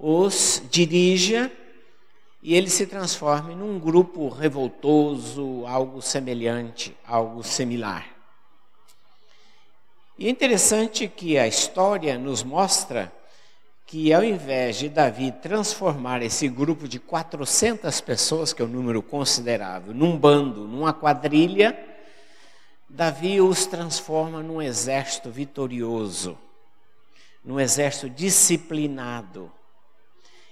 os 0.00 0.62
dirija 0.70 1.52
e 2.42 2.54
ele 2.54 2.70
se 2.70 2.86
transforme 2.86 3.54
num 3.54 3.78
grupo 3.78 4.30
revoltoso, 4.30 5.66
algo 5.66 6.00
semelhante, 6.00 6.96
algo 7.06 7.44
similar. 7.44 8.06
E 10.18 10.28
é 10.28 10.30
interessante 10.30 11.06
que 11.06 11.36
a 11.36 11.46
história 11.46 12.16
nos 12.16 12.42
mostra 12.42 13.12
que 13.88 14.12
ao 14.12 14.22
invés 14.22 14.76
de 14.76 14.90
Davi 14.90 15.32
transformar 15.32 16.20
esse 16.20 16.46
grupo 16.46 16.86
de 16.86 17.00
400 17.00 18.02
pessoas, 18.02 18.52
que 18.52 18.60
é 18.60 18.64
um 18.66 18.68
número 18.68 19.00
considerável, 19.00 19.94
num 19.94 20.14
bando, 20.14 20.68
numa 20.68 20.92
quadrilha, 20.92 21.74
Davi 22.86 23.40
os 23.40 23.64
transforma 23.64 24.42
num 24.42 24.60
exército 24.60 25.30
vitorioso, 25.30 26.36
num 27.42 27.58
exército 27.58 28.10
disciplinado. 28.10 29.50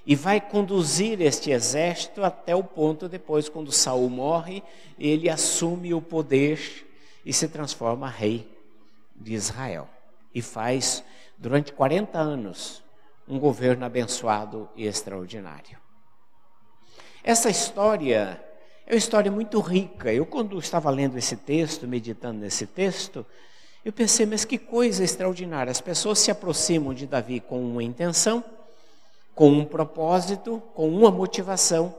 E 0.06 0.16
vai 0.16 0.40
conduzir 0.40 1.20
este 1.20 1.50
exército 1.50 2.24
até 2.24 2.56
o 2.56 2.64
ponto 2.64 3.06
depois, 3.06 3.50
quando 3.50 3.70
Saul 3.70 4.08
morre, 4.08 4.62
ele 4.98 5.28
assume 5.28 5.92
o 5.92 6.00
poder 6.00 6.88
e 7.22 7.34
se 7.34 7.48
transforma 7.48 8.08
rei 8.08 8.50
de 9.14 9.34
Israel. 9.34 9.86
E 10.34 10.40
faz, 10.40 11.04
durante 11.36 11.70
40 11.70 12.18
anos, 12.18 12.85
um 13.28 13.38
governo 13.38 13.84
abençoado 13.84 14.68
e 14.76 14.86
extraordinário. 14.86 15.78
Essa 17.22 17.50
história 17.50 18.40
é 18.86 18.92
uma 18.92 18.98
história 18.98 19.32
muito 19.32 19.58
rica. 19.60 20.12
Eu, 20.12 20.24
quando 20.24 20.58
estava 20.58 20.90
lendo 20.90 21.18
esse 21.18 21.36
texto, 21.36 21.88
meditando 21.88 22.38
nesse 22.38 22.66
texto, 22.66 23.26
eu 23.84 23.92
pensei, 23.92 24.26
mas 24.26 24.44
que 24.44 24.58
coisa 24.58 25.02
extraordinária. 25.02 25.70
As 25.70 25.80
pessoas 25.80 26.18
se 26.20 26.30
aproximam 26.30 26.94
de 26.94 27.06
Davi 27.06 27.40
com 27.40 27.60
uma 27.60 27.82
intenção, 27.82 28.44
com 29.34 29.50
um 29.50 29.64
propósito, 29.64 30.62
com 30.74 30.88
uma 30.88 31.10
motivação, 31.10 31.94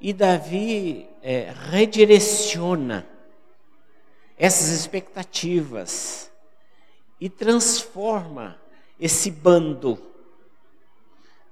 e 0.00 0.12
Davi 0.12 1.08
é, 1.22 1.52
redireciona 1.70 3.06
essas 4.36 4.68
expectativas 4.68 6.30
e 7.20 7.30
transforma 7.30 8.60
esse 9.00 9.30
bando, 9.30 9.98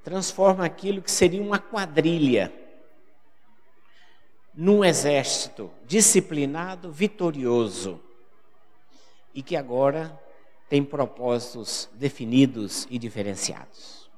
transforma 0.05 0.67
aquilo 0.67 1.01
que 1.01 1.11
seria 1.11 1.43
uma 1.43 1.59
quadrilha 1.59 2.53
num 4.55 4.85
exército 4.85 5.71
disciplinado, 5.87 6.93
vitorioso 6.93 8.01
e 9.35 9.43
que 9.43 9.57
agora 9.57 10.17
tem 10.69 10.85
propósitos 10.85 11.89
definidos 11.95 12.87
e 12.91 12.99
diferenciados. 12.99 14.09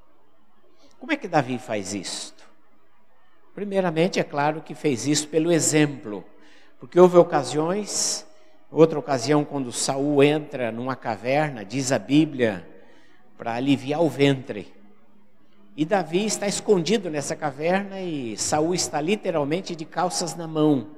Como 0.99 1.13
é 1.13 1.17
que 1.17 1.29
Davi 1.29 1.59
faz 1.59 1.95
isto? 1.95 2.45
Primeiramente, 3.55 4.21
é 4.21 4.25
claro 4.25 4.61
que 4.61 4.75
fez 4.75 5.07
isso 5.07 5.29
pelo 5.29 5.51
exemplo, 5.51 6.25
porque 6.79 7.01
houve 7.01 7.17
ocasiões, 7.17 8.27
outra 8.71 8.99
ocasião 8.99 9.45
quando 9.45 9.73
Saul 9.73 10.23
entra 10.23 10.71
numa 10.71 10.97
caverna, 10.97 11.65
diz 11.65 11.93
a 11.93 11.99
Bíblia, 11.99 12.69
para 13.39 13.55
aliviar 13.55 14.03
o 14.03 14.11
ventre. 14.11 14.76
E 15.77 15.85
Davi 15.85 16.25
está 16.25 16.49
escondido 16.49 17.11
nessa 17.11 17.37
caverna 17.37 18.01
e 18.01 18.35
Saul 18.39 18.75
está 18.75 18.99
literalmente 18.99 19.77
de 19.77 19.85
calças 19.85 20.35
na 20.35 20.49
mão. 20.49 20.89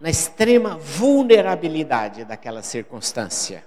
Na 0.00 0.10
extrema 0.10 0.76
vulnerabilidade 0.76 2.24
daquela 2.24 2.60
circunstância. 2.60 3.64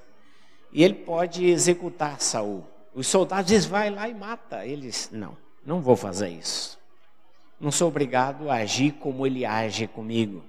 E 0.73 0.83
ele 0.83 0.95
pode 0.95 1.45
executar 1.45 2.19
Saul. 2.19 2.65
Os 2.93 3.07
soldados 3.07 3.47
dizem, 3.47 3.69
vai 3.69 3.89
lá 3.89 4.09
e 4.09 4.13
mata. 4.13 4.65
Eles, 4.65 5.09
não, 5.13 5.37
não 5.65 5.79
vou 5.79 5.95
fazer 5.95 6.27
isso. 6.27 6.77
Não 7.57 7.71
sou 7.71 7.87
obrigado 7.87 8.49
a 8.49 8.55
agir 8.55 8.91
como 8.93 9.25
ele 9.25 9.45
age 9.45 9.87
comigo. 9.87 10.43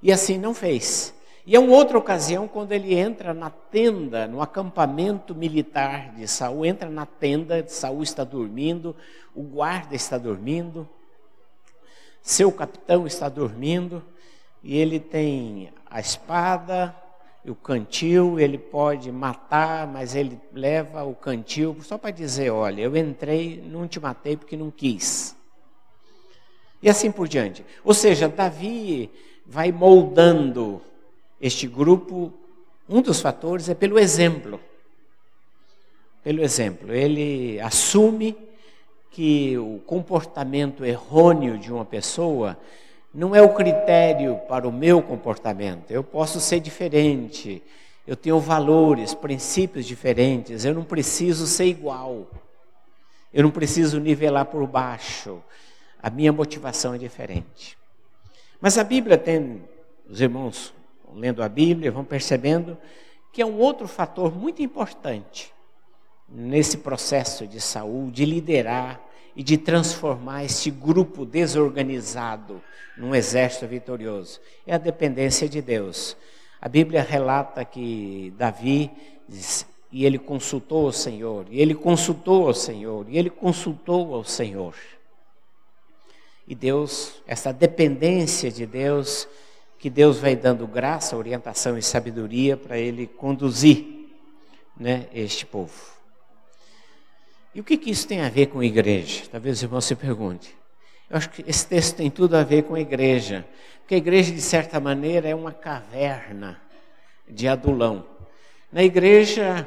E 0.00 0.12
assim 0.12 0.38
não 0.38 0.54
fez. 0.54 1.12
E 1.48 1.56
é 1.56 1.58
uma 1.58 1.74
outra 1.74 1.96
ocasião 1.96 2.46
quando 2.46 2.72
ele 2.72 2.94
entra 2.94 3.32
na 3.32 3.48
tenda, 3.48 4.26
no 4.26 4.42
acampamento 4.42 5.34
militar 5.34 6.14
de 6.14 6.28
Saul, 6.28 6.66
entra 6.66 6.90
na 6.90 7.06
tenda, 7.06 7.66
Saul 7.66 8.02
está 8.02 8.22
dormindo, 8.22 8.94
o 9.34 9.42
guarda 9.42 9.96
está 9.96 10.18
dormindo, 10.18 10.86
seu 12.20 12.52
capitão 12.52 13.06
está 13.06 13.30
dormindo, 13.30 14.04
e 14.62 14.76
ele 14.76 15.00
tem 15.00 15.72
a 15.86 15.98
espada, 15.98 16.94
o 17.46 17.54
cantil, 17.54 18.38
ele 18.38 18.58
pode 18.58 19.10
matar, 19.10 19.86
mas 19.86 20.14
ele 20.14 20.38
leva 20.52 21.02
o 21.04 21.14
cantil 21.14 21.78
só 21.80 21.96
para 21.96 22.10
dizer, 22.10 22.50
olha, 22.50 22.82
eu 22.82 22.94
entrei, 22.94 23.64
não 23.66 23.88
te 23.88 23.98
matei 23.98 24.36
porque 24.36 24.54
não 24.54 24.70
quis. 24.70 25.34
E 26.82 26.90
assim 26.90 27.10
por 27.10 27.26
diante. 27.26 27.64
Ou 27.82 27.94
seja, 27.94 28.28
Davi 28.28 29.10
vai 29.46 29.72
moldando 29.72 30.82
este 31.40 31.66
grupo, 31.66 32.32
um 32.88 33.00
dos 33.00 33.20
fatores 33.20 33.68
é 33.68 33.74
pelo 33.74 33.98
exemplo. 33.98 34.60
Pelo 36.22 36.42
exemplo, 36.42 36.92
ele 36.92 37.60
assume 37.60 38.36
que 39.10 39.56
o 39.56 39.80
comportamento 39.86 40.84
errôneo 40.84 41.58
de 41.58 41.72
uma 41.72 41.84
pessoa 41.84 42.58
não 43.14 43.34
é 43.34 43.40
o 43.40 43.54
critério 43.54 44.36
para 44.48 44.68
o 44.68 44.72
meu 44.72 45.02
comportamento. 45.02 45.90
Eu 45.90 46.04
posso 46.04 46.40
ser 46.40 46.60
diferente, 46.60 47.62
eu 48.06 48.16
tenho 48.16 48.38
valores, 48.40 49.14
princípios 49.14 49.86
diferentes, 49.86 50.64
eu 50.64 50.74
não 50.74 50.84
preciso 50.84 51.46
ser 51.46 51.66
igual, 51.66 52.26
eu 53.32 53.42
não 53.42 53.50
preciso 53.50 53.98
nivelar 53.98 54.46
por 54.46 54.66
baixo, 54.66 55.42
a 56.02 56.10
minha 56.10 56.32
motivação 56.32 56.94
é 56.94 56.98
diferente. 56.98 57.76
Mas 58.60 58.76
a 58.76 58.84
Bíblia 58.84 59.16
tem, 59.16 59.62
os 60.08 60.20
irmãos 60.20 60.74
lendo 61.14 61.42
a 61.42 61.48
Bíblia 61.48 61.90
vão 61.90 62.04
percebendo 62.04 62.76
que 63.32 63.42
é 63.42 63.46
um 63.46 63.58
outro 63.58 63.86
fator 63.86 64.34
muito 64.34 64.62
importante 64.62 65.52
nesse 66.28 66.78
processo 66.78 67.46
de 67.46 67.60
saúde, 67.60 68.12
de 68.12 68.24
liderar 68.24 69.00
e 69.34 69.42
de 69.42 69.56
transformar 69.56 70.44
esse 70.44 70.70
grupo 70.70 71.24
desorganizado 71.24 72.60
num 72.96 73.14
exército 73.14 73.66
vitorioso. 73.66 74.40
É 74.66 74.74
a 74.74 74.78
dependência 74.78 75.48
de 75.48 75.62
Deus. 75.62 76.16
A 76.60 76.68
Bíblia 76.68 77.02
relata 77.02 77.64
que 77.64 78.34
Davi 78.36 78.90
diz, 79.28 79.64
e 79.92 80.04
ele 80.04 80.18
consultou 80.18 80.86
o 80.86 80.92
Senhor, 80.92 81.46
e 81.50 81.60
ele 81.60 81.74
consultou 81.74 82.48
o 82.48 82.54
Senhor, 82.54 83.06
e 83.08 83.16
ele 83.16 83.30
consultou 83.30 84.14
ao 84.14 84.24
Senhor. 84.24 84.74
E 86.46 86.54
Deus, 86.54 87.22
essa 87.26 87.52
dependência 87.52 88.50
de 88.50 88.66
Deus, 88.66 89.28
que 89.78 89.88
Deus 89.88 90.18
vai 90.18 90.34
dando 90.34 90.66
graça, 90.66 91.16
orientação 91.16 91.78
e 91.78 91.82
sabedoria 91.82 92.56
para 92.56 92.76
ele 92.76 93.06
conduzir 93.06 94.10
né, 94.76 95.06
este 95.12 95.46
povo. 95.46 95.72
E 97.54 97.60
o 97.60 97.64
que, 97.64 97.76
que 97.76 97.90
isso 97.90 98.06
tem 98.06 98.20
a 98.20 98.28
ver 98.28 98.46
com 98.46 98.62
igreja? 98.62 99.24
Talvez 99.30 99.62
o 99.62 99.64
irmão 99.64 99.80
se 99.80 99.94
pergunte. 99.94 100.54
Eu 101.08 101.16
acho 101.16 101.30
que 101.30 101.44
esse 101.46 101.66
texto 101.66 101.96
tem 101.96 102.10
tudo 102.10 102.36
a 102.36 102.44
ver 102.44 102.64
com 102.64 102.74
a 102.74 102.80
igreja. 102.80 103.46
Porque 103.80 103.94
a 103.94 103.98
igreja, 103.98 104.32
de 104.32 104.40
certa 104.40 104.78
maneira, 104.78 105.28
é 105.28 105.34
uma 105.34 105.52
caverna 105.52 106.60
de 107.28 107.48
adulão. 107.48 108.04
Na 108.70 108.82
igreja, 108.82 109.66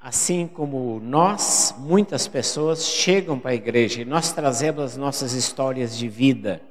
assim 0.00 0.46
como 0.46 0.98
nós, 1.00 1.74
muitas 1.78 2.26
pessoas 2.26 2.84
chegam 2.84 3.38
para 3.38 3.50
a 3.50 3.54
igreja 3.54 4.00
e 4.00 4.04
nós 4.04 4.32
trazemos 4.32 4.82
as 4.82 4.96
nossas 4.96 5.32
histórias 5.32 5.96
de 5.98 6.08
vida. 6.08 6.62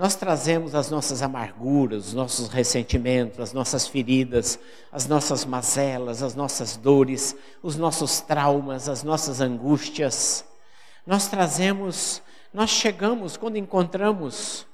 Nós 0.00 0.14
trazemos 0.14 0.74
as 0.74 0.88
nossas 0.88 1.20
amarguras, 1.20 2.06
os 2.06 2.14
nossos 2.14 2.48
ressentimentos, 2.48 3.38
as 3.38 3.52
nossas 3.52 3.86
feridas, 3.86 4.58
as 4.90 5.06
nossas 5.06 5.44
mazelas, 5.44 6.22
as 6.22 6.34
nossas 6.34 6.74
dores, 6.74 7.36
os 7.62 7.76
nossos 7.76 8.18
traumas, 8.22 8.88
as 8.88 9.02
nossas 9.02 9.42
angústias. 9.42 10.42
Nós 11.06 11.28
trazemos, 11.28 12.22
nós 12.50 12.70
chegamos 12.70 13.36
quando 13.36 13.58
encontramos 13.58 14.66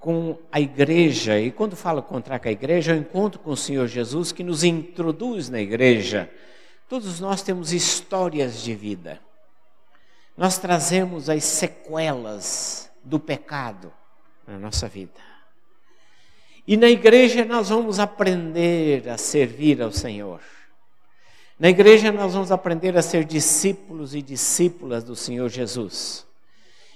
com 0.00 0.36
a 0.50 0.60
igreja, 0.60 1.38
e 1.38 1.52
quando 1.52 1.76
falo 1.76 2.00
encontrar 2.00 2.40
com 2.40 2.48
a 2.48 2.52
igreja, 2.52 2.90
eu 2.90 2.98
encontro 2.98 3.38
com 3.38 3.52
o 3.52 3.56
Senhor 3.56 3.86
Jesus 3.86 4.32
que 4.32 4.42
nos 4.42 4.64
introduz 4.64 5.48
na 5.48 5.60
igreja. 5.60 6.28
Todos 6.88 7.20
nós 7.20 7.42
temos 7.42 7.72
histórias 7.72 8.60
de 8.60 8.74
vida. 8.74 9.20
Nós 10.36 10.58
trazemos 10.58 11.30
as 11.30 11.44
sequelas 11.44 12.90
do 13.04 13.20
pecado 13.20 13.99
na 14.50 14.58
nossa 14.58 14.88
vida. 14.88 15.20
E 16.66 16.76
na 16.76 16.88
igreja 16.88 17.44
nós 17.44 17.68
vamos 17.68 17.98
aprender 18.00 19.08
a 19.08 19.16
servir 19.16 19.80
ao 19.80 19.92
Senhor. 19.92 20.40
Na 21.58 21.68
igreja 21.68 22.10
nós 22.10 22.34
vamos 22.34 22.50
aprender 22.50 22.96
a 22.96 23.02
ser 23.02 23.24
discípulos 23.24 24.14
e 24.14 24.20
discípulas 24.20 25.04
do 25.04 25.14
Senhor 25.14 25.48
Jesus. 25.48 26.26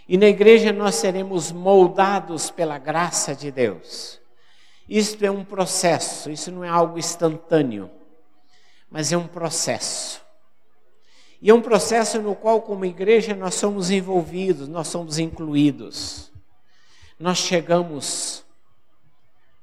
E 0.08 0.18
na 0.18 0.26
igreja 0.26 0.72
nós 0.72 0.96
seremos 0.96 1.52
moldados 1.52 2.50
pela 2.50 2.76
graça 2.76 3.34
de 3.34 3.50
Deus. 3.50 4.20
Isto 4.88 5.24
é 5.24 5.30
um 5.30 5.44
processo, 5.44 6.30
isso 6.30 6.50
não 6.50 6.62
é 6.64 6.68
algo 6.68 6.98
instantâneo, 6.98 7.90
mas 8.90 9.12
é 9.12 9.16
um 9.16 9.26
processo. 9.26 10.22
E 11.40 11.50
é 11.50 11.54
um 11.54 11.62
processo 11.62 12.20
no 12.20 12.34
qual, 12.34 12.60
como 12.62 12.84
igreja, 12.84 13.34
nós 13.34 13.54
somos 13.54 13.90
envolvidos, 13.90 14.66
nós 14.66 14.88
somos 14.88 15.18
incluídos 15.18 16.33
nós 17.18 17.38
chegamos 17.38 18.44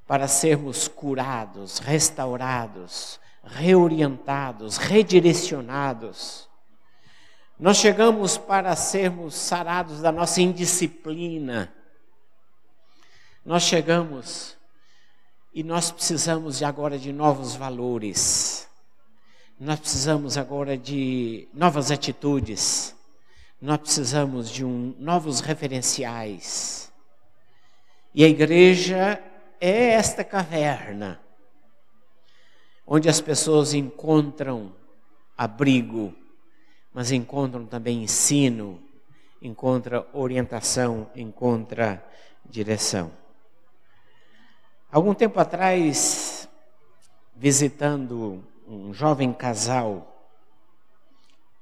para 0.07 0.27
sermos 0.27 0.87
curados, 0.87 1.79
restaurados, 1.79 3.19
reorientados, 3.43 4.77
redirecionados. 4.77 6.49
Nós 7.57 7.77
chegamos 7.77 8.37
para 8.37 8.75
sermos 8.75 9.35
sarados 9.35 10.01
da 10.01 10.11
nossa 10.11 10.41
indisciplina. 10.41 11.73
Nós 13.45 13.63
chegamos 13.63 14.57
e 15.53 15.63
nós 15.63 15.91
precisamos 15.91 16.57
de 16.57 16.65
agora 16.65 16.97
de 16.97 17.11
novos 17.11 17.55
valores. 17.55 18.67
Nós 19.59 19.79
precisamos 19.79 20.37
agora 20.37 20.77
de 20.77 21.47
novas 21.53 21.91
atitudes. 21.91 22.95
Nós 23.61 23.77
precisamos 23.77 24.49
de 24.49 24.65
um, 24.65 24.95
novos 24.97 25.39
referenciais. 25.39 26.90
E 28.13 28.25
a 28.25 28.27
igreja 28.27 29.23
é 29.59 29.91
esta 29.91 30.21
caverna, 30.21 31.21
onde 32.85 33.07
as 33.07 33.21
pessoas 33.21 33.73
encontram 33.73 34.75
abrigo, 35.37 36.13
mas 36.93 37.11
encontram 37.11 37.65
também 37.65 38.03
ensino, 38.03 38.81
encontra 39.41 40.05
orientação, 40.11 41.09
encontra 41.15 42.05
direção. 42.45 43.13
Algum 44.91 45.13
tempo 45.13 45.39
atrás, 45.39 46.49
visitando 47.33 48.43
um 48.67 48.93
jovem 48.93 49.31
casal 49.31 50.29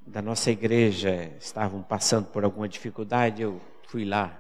da 0.01 0.19
nossa 0.19 0.49
igreja, 0.49 1.31
estavam 1.39 1.83
passando 1.83 2.25
por 2.25 2.43
alguma 2.43 2.67
dificuldade, 2.67 3.43
eu 3.43 3.61
fui 3.83 4.03
lá 4.03 4.38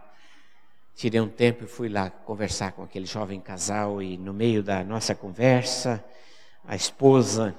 tirei 0.99 1.21
um 1.21 1.29
tempo 1.29 1.63
e 1.63 1.67
fui 1.67 1.87
lá 1.87 2.09
conversar 2.09 2.73
com 2.73 2.83
aquele 2.83 3.05
jovem 3.05 3.39
casal 3.39 4.01
e 4.01 4.17
no 4.17 4.33
meio 4.33 4.61
da 4.61 4.83
nossa 4.83 5.15
conversa, 5.15 6.03
a 6.67 6.75
esposa, 6.75 7.55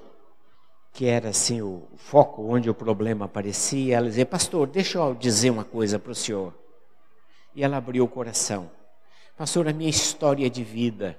que 0.92 1.06
era 1.06 1.30
assim 1.30 1.62
o 1.62 1.88
foco 1.96 2.42
onde 2.42 2.68
o 2.68 2.74
problema 2.74 3.24
aparecia, 3.24 3.96
ela 3.96 4.08
dizia: 4.08 4.26
"Pastor, 4.26 4.66
deixa 4.66 4.98
eu 4.98 5.14
dizer 5.14 5.48
uma 5.48 5.64
coisa 5.64 5.98
para 5.98 6.12
o 6.12 6.14
senhor". 6.14 6.52
E 7.54 7.64
ela 7.64 7.78
abriu 7.78 8.04
o 8.04 8.08
coração. 8.08 8.70
Pastor, 9.38 9.66
a 9.66 9.72
minha 9.72 9.88
história 9.88 10.50
de 10.50 10.62
vida. 10.62 11.18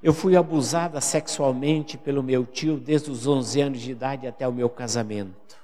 Eu 0.00 0.14
fui 0.14 0.36
abusada 0.36 1.00
sexualmente 1.00 1.98
pelo 1.98 2.22
meu 2.22 2.46
tio 2.46 2.78
desde 2.78 3.10
os 3.10 3.26
11 3.26 3.60
anos 3.60 3.80
de 3.80 3.90
idade 3.90 4.24
até 4.24 4.46
o 4.46 4.52
meu 4.52 4.70
casamento. 4.70 5.56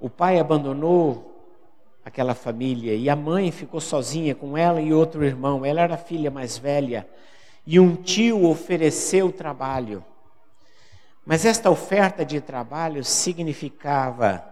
O 0.00 0.08
pai 0.08 0.40
abandonou 0.40 1.33
aquela 2.04 2.34
família. 2.34 2.94
E 2.94 3.08
a 3.08 3.16
mãe 3.16 3.50
ficou 3.50 3.80
sozinha 3.80 4.34
com 4.34 4.56
ela 4.56 4.80
e 4.80 4.92
outro 4.92 5.24
irmão. 5.24 5.64
Ela 5.64 5.80
era 5.80 5.94
a 5.94 5.98
filha 5.98 6.30
mais 6.30 6.58
velha. 6.58 7.08
E 7.66 7.80
um 7.80 7.96
tio 7.96 8.44
ofereceu 8.44 9.32
trabalho. 9.32 10.04
Mas 11.24 11.44
esta 11.44 11.70
oferta 11.70 12.24
de 12.24 12.40
trabalho 12.40 13.02
significava 13.02 14.44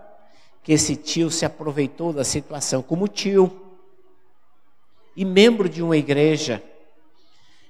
que 0.62 0.72
esse 0.72 0.96
tio 0.96 1.30
se 1.30 1.44
aproveitou 1.44 2.12
da 2.12 2.24
situação 2.24 2.82
como 2.82 3.08
tio 3.08 3.60
e 5.14 5.24
membro 5.24 5.68
de 5.68 5.82
uma 5.82 5.96
igreja 5.96 6.62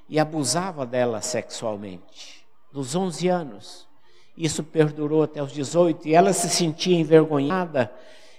e 0.09 0.21
abusava 0.21 0.87
dela 0.87 1.21
sexualmente, 1.21 2.47
dos 2.71 2.95
11 2.95 3.29
anos. 3.29 3.88
Isso 4.37 4.62
perdurou 4.62 5.23
até 5.25 5.42
os 5.42 5.51
18 5.51 6.07
e 6.07 6.14
ela 6.14 6.33
se 6.33 6.49
sentia 6.49 6.97
envergonhada 6.97 7.92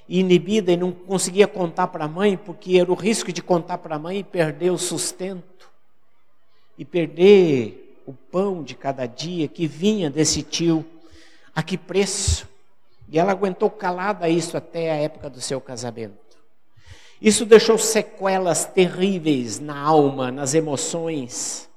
inibida 0.07 0.71
e 0.71 0.77
não 0.77 0.91
conseguia 0.91 1.47
contar 1.47 1.87
para 1.87 2.05
a 2.05 2.07
mãe, 2.07 2.37
porque 2.37 2.77
era 2.77 2.91
o 2.91 2.95
risco 2.95 3.31
de 3.31 3.41
contar 3.41 3.77
para 3.77 3.95
a 3.95 3.99
mãe 3.99 4.19
e 4.19 4.23
perder 4.23 4.71
o 4.71 4.77
sustento, 4.77 5.69
e 6.77 6.83
perder 6.83 8.01
o 8.05 8.13
pão 8.13 8.63
de 8.63 8.75
cada 8.75 9.05
dia 9.05 9.47
que 9.47 9.67
vinha 9.67 10.09
desse 10.09 10.43
tio, 10.43 10.85
a 11.55 11.63
que 11.63 11.77
preço? 11.77 12.47
E 13.09 13.19
ela 13.19 13.31
aguentou 13.31 13.69
calada 13.69 14.27
isso 14.27 14.57
até 14.57 14.91
a 14.91 14.95
época 14.95 15.29
do 15.29 15.39
seu 15.39 15.61
casamento. 15.61 16.17
Isso 17.21 17.45
deixou 17.45 17.77
sequelas 17.77 18.65
terríveis 18.65 19.59
na 19.59 19.79
alma, 19.79 20.31
nas 20.31 20.53
emoções 20.53 21.69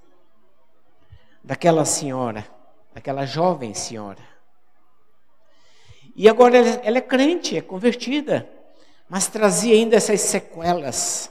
daquela 1.44 1.84
senhora, 1.84 2.44
daquela 2.92 3.24
jovem 3.24 3.72
senhora. 3.72 4.35
E 6.16 6.28
agora 6.28 6.56
ela, 6.56 6.80
ela 6.82 6.98
é 6.98 7.02
crente, 7.02 7.58
é 7.58 7.60
convertida, 7.60 8.48
mas 9.06 9.28
trazia 9.28 9.74
ainda 9.74 9.96
essas 9.96 10.22
sequelas. 10.22 11.30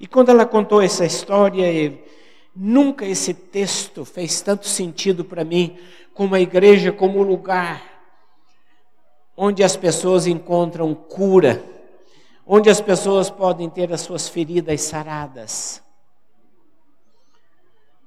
E 0.00 0.06
quando 0.06 0.30
ela 0.30 0.44
contou 0.44 0.82
essa 0.82 1.06
história, 1.06 1.96
nunca 2.54 3.06
esse 3.06 3.32
texto 3.32 4.04
fez 4.04 4.40
tanto 4.40 4.66
sentido 4.66 5.24
para 5.24 5.44
mim 5.44 5.78
como 6.12 6.34
a 6.34 6.40
igreja, 6.40 6.90
como 6.90 7.20
o 7.20 7.22
lugar 7.22 7.90
onde 9.36 9.62
as 9.62 9.76
pessoas 9.76 10.26
encontram 10.26 10.94
cura, 10.94 11.64
onde 12.46 12.68
as 12.68 12.80
pessoas 12.80 13.30
podem 13.30 13.70
ter 13.70 13.92
as 13.92 14.00
suas 14.00 14.28
feridas 14.28 14.80
saradas. 14.82 15.80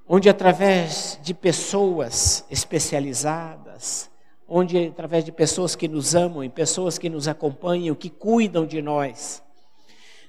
onde 0.07 0.29
através 0.29 1.19
de 1.23 1.33
pessoas 1.33 2.45
especializadas, 2.51 4.09
onde 4.47 4.87
através 4.87 5.23
de 5.23 5.31
pessoas 5.31 5.75
que 5.75 5.87
nos 5.87 6.15
amam 6.15 6.47
pessoas 6.49 6.97
que 6.97 7.09
nos 7.09 7.27
acompanham, 7.27 7.95
que 7.95 8.09
cuidam 8.09 8.65
de 8.65 8.81
nós, 8.81 9.43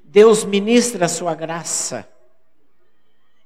Deus 0.05 0.45
ministra 0.45 1.07
a 1.07 1.09
sua 1.09 1.35
graça 1.35 2.09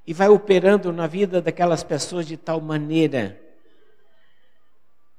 e 0.07 0.13
vai 0.13 0.29
operando 0.29 0.93
na 0.93 1.07
vida 1.07 1.41
daquelas 1.41 1.83
pessoas 1.83 2.27
de 2.27 2.37
tal 2.37 2.61
maneira 2.61 3.41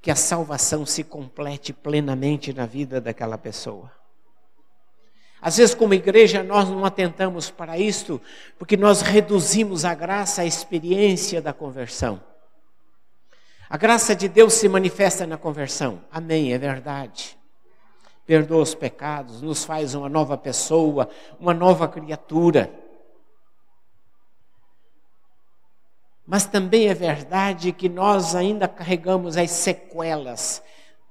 que 0.00 0.10
a 0.10 0.16
salvação 0.16 0.84
se 0.84 1.04
complete 1.04 1.72
plenamente 1.72 2.52
na 2.52 2.66
vida 2.66 3.00
daquela 3.00 3.38
pessoa. 3.38 3.90
Às 5.40 5.56
vezes, 5.56 5.74
como 5.74 5.92
igreja, 5.92 6.42
nós 6.42 6.68
não 6.68 6.84
atentamos 6.84 7.50
para 7.50 7.76
isto, 7.76 8.20
porque 8.58 8.76
nós 8.76 9.02
reduzimos 9.02 9.84
a 9.84 9.92
graça 9.92 10.42
à 10.42 10.44
experiência 10.44 11.42
da 11.42 11.52
conversão. 11.52 12.22
A 13.72 13.78
graça 13.78 14.14
de 14.14 14.28
Deus 14.28 14.52
se 14.52 14.68
manifesta 14.68 15.26
na 15.26 15.38
conversão. 15.38 16.00
Amém, 16.12 16.52
é 16.52 16.58
verdade. 16.58 17.38
Perdoa 18.26 18.62
os 18.62 18.74
pecados, 18.74 19.40
nos 19.40 19.64
faz 19.64 19.94
uma 19.94 20.10
nova 20.10 20.36
pessoa, 20.36 21.08
uma 21.40 21.54
nova 21.54 21.88
criatura. 21.88 22.70
Mas 26.26 26.44
também 26.44 26.88
é 26.88 26.92
verdade 26.92 27.72
que 27.72 27.88
nós 27.88 28.34
ainda 28.34 28.68
carregamos 28.68 29.38
as 29.38 29.50
sequelas, 29.50 30.62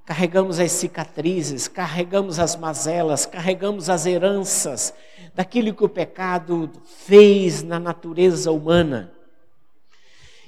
carregamos 0.06 0.60
as 0.60 0.72
cicatrizes, 0.72 1.68
carregamos 1.68 2.38
as 2.38 2.56
mazelas, 2.56 3.26
carregamos 3.26 3.90
as 3.90 4.06
heranças 4.06 4.94
daquilo 5.34 5.74
que 5.74 5.84
o 5.84 5.90
pecado 5.90 6.70
fez 6.86 7.64
na 7.64 7.80
natureza 7.80 8.52
humana. 8.52 9.12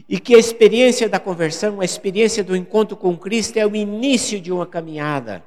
E 0.08 0.20
que 0.20 0.36
a 0.36 0.40
experiência 0.40 1.08
da 1.08 1.20
conversão, 1.20 1.82
a 1.82 1.86
experiência 1.86 2.44
do 2.44 2.56
encontro 2.56 2.96
com 2.96 3.18
Cristo 3.18 3.58
é 3.58 3.66
o 3.66 3.76
início 3.76 4.40
de 4.40 4.52
uma 4.52 4.66
caminhada. 4.66 5.44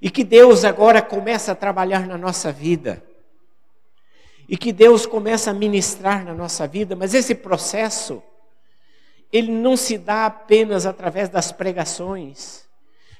E 0.00 0.10
que 0.10 0.24
Deus 0.24 0.64
agora 0.64 1.00
começa 1.00 1.52
a 1.52 1.54
trabalhar 1.54 2.06
na 2.06 2.18
nossa 2.18 2.50
vida 2.50 3.02
e 4.48 4.56
que 4.56 4.72
Deus 4.72 5.06
começa 5.06 5.50
a 5.50 5.54
ministrar 5.54 6.24
na 6.24 6.34
nossa 6.34 6.66
vida, 6.66 6.94
mas 6.94 7.14
esse 7.14 7.34
processo, 7.34 8.22
ele 9.32 9.50
não 9.50 9.76
se 9.76 9.96
dá 9.96 10.26
apenas 10.26 10.86
através 10.86 11.28
das 11.28 11.50
pregações. 11.50 12.64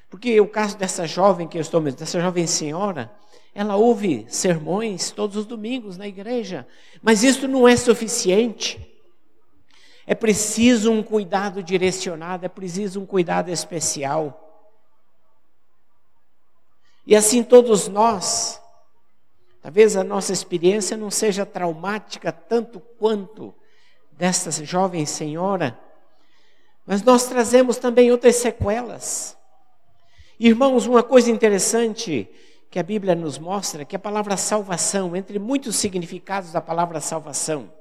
Porque 0.09 0.39
o 0.39 0.47
caso 0.47 0.77
dessa 0.77 1.07
jovem 1.07 1.47
que 1.47 1.57
eu 1.57 1.61
estou 1.61 1.81
dessa 1.81 2.21
jovem 2.21 2.45
senhora, 2.45 3.11
ela 3.53 3.75
ouve 3.75 4.25
sermões 4.29 5.11
todos 5.11 5.35
os 5.35 5.45
domingos 5.45 5.97
na 5.97 6.07
igreja, 6.07 6.67
mas 7.01 7.23
isso 7.23 7.47
não 7.47 7.67
é 7.67 7.75
suficiente. 7.75 8.94
É 10.05 10.13
preciso 10.13 10.91
um 10.91 11.01
cuidado 11.01 11.63
direcionado, 11.63 12.45
é 12.45 12.49
preciso 12.49 13.01
um 13.01 13.05
cuidado 13.05 13.49
especial. 13.49 14.41
E 17.07 17.15
assim 17.15 17.43
todos 17.43 17.87
nós, 17.87 18.61
Talvez 19.65 19.97
a 19.97 20.03
nossa 20.03 20.31
experiência 20.31 20.95
não 20.95 21.09
seja 21.09 21.43
traumática 21.43 22.31
tanto 22.31 22.79
quanto 22.79 23.51
desta 24.11 24.51
jovem 24.63 25.07
senhora, 25.07 25.75
mas 26.85 27.01
nós 27.01 27.25
trazemos 27.25 27.77
também 27.77 28.11
outras 28.11 28.35
sequelas. 28.35 29.35
Irmãos, 30.39 30.85
uma 30.85 31.01
coisa 31.01 31.31
interessante 31.31 32.29
que 32.69 32.77
a 32.77 32.83
Bíblia 32.83 33.15
nos 33.15 33.39
mostra 33.39 33.81
é 33.81 33.85
que 33.85 33.95
a 33.95 33.99
palavra 33.99 34.37
salvação, 34.37 35.15
entre 35.15 35.39
muitos 35.39 35.77
significados 35.77 36.51
da 36.51 36.61
palavra 36.61 36.99
salvação, 37.01 37.73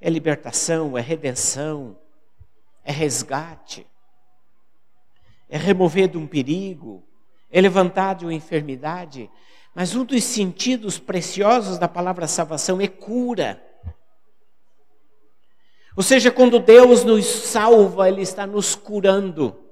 é 0.00 0.08
libertação, 0.08 0.96
é 0.96 1.00
redenção, 1.00 1.98
é 2.84 2.92
resgate, 2.92 3.86
é 5.48 5.56
remover 5.56 6.08
de 6.08 6.18
um 6.18 6.26
perigo, 6.26 7.02
é 7.50 7.60
levantar 7.60 8.14
de 8.14 8.24
uma 8.24 8.34
enfermidade, 8.34 9.30
mas 9.74 9.94
um 9.94 10.04
dos 10.04 10.24
sentidos 10.24 10.98
preciosos 10.98 11.78
da 11.78 11.88
palavra 11.88 12.26
salvação 12.26 12.80
é 12.80 12.88
cura. 12.88 13.62
Ou 15.96 16.02
seja, 16.02 16.30
quando 16.30 16.58
Deus 16.58 17.04
nos 17.04 17.26
salva, 17.26 18.08
Ele 18.08 18.22
está 18.22 18.46
nos 18.46 18.74
curando. 18.74 19.64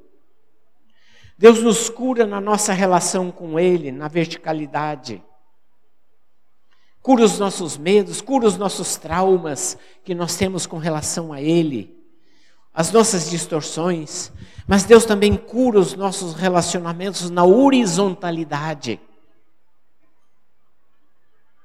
Deus 1.38 1.62
nos 1.62 1.88
cura 1.88 2.26
na 2.26 2.40
nossa 2.40 2.72
relação 2.72 3.30
com 3.30 3.60
Ele, 3.60 3.92
na 3.92 4.08
verticalidade. 4.08 5.22
Cura 7.06 7.22
os 7.22 7.38
nossos 7.38 7.76
medos, 7.76 8.20
cura 8.20 8.48
os 8.48 8.56
nossos 8.56 8.96
traumas 8.96 9.78
que 10.02 10.12
nós 10.12 10.34
temos 10.34 10.66
com 10.66 10.76
relação 10.76 11.32
a 11.32 11.40
Ele, 11.40 11.96
as 12.74 12.90
nossas 12.90 13.30
distorções. 13.30 14.32
Mas 14.66 14.82
Deus 14.82 15.04
também 15.04 15.36
cura 15.36 15.78
os 15.78 15.94
nossos 15.94 16.34
relacionamentos 16.34 17.30
na 17.30 17.44
horizontalidade 17.44 19.00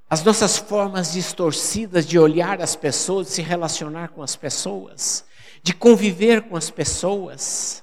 as 0.07 0.23
nossas 0.23 0.57
formas 0.57 1.13
distorcidas 1.13 2.05
de 2.05 2.19
olhar 2.19 2.61
as 2.61 2.75
pessoas, 2.75 3.25
de 3.25 3.33
se 3.33 3.41
relacionar 3.41 4.09
com 4.09 4.21
as 4.21 4.35
pessoas, 4.35 5.25
de 5.63 5.73
conviver 5.73 6.43
com 6.43 6.55
as 6.55 6.69
pessoas. 6.69 7.81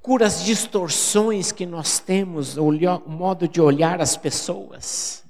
Cura 0.00 0.26
as 0.26 0.42
distorções 0.42 1.52
que 1.52 1.64
nós 1.64 2.00
temos, 2.00 2.56
o 2.56 2.72
modo 3.06 3.46
de 3.46 3.60
olhar 3.60 4.00
as 4.00 4.16
pessoas, 4.16 5.27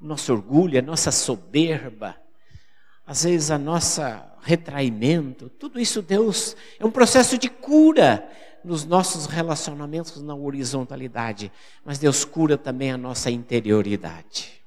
nosso 0.00 0.32
orgulho, 0.32 0.78
a 0.78 0.82
nossa 0.82 1.12
soberba, 1.12 2.16
às 3.06 3.24
vezes 3.24 3.50
a 3.50 3.58
nossa 3.58 4.26
retraimento, 4.42 5.48
tudo 5.50 5.78
isso 5.78 6.00
Deus 6.00 6.56
é 6.78 6.84
um 6.84 6.90
processo 6.90 7.36
de 7.36 7.48
cura 7.48 8.26
nos 8.64 8.84
nossos 8.84 9.26
relacionamentos 9.26 10.20
na 10.22 10.34
horizontalidade, 10.34 11.52
mas 11.84 11.98
Deus 11.98 12.24
cura 12.24 12.56
também 12.56 12.90
a 12.90 12.98
nossa 12.98 13.30
interioridade. 13.30 14.62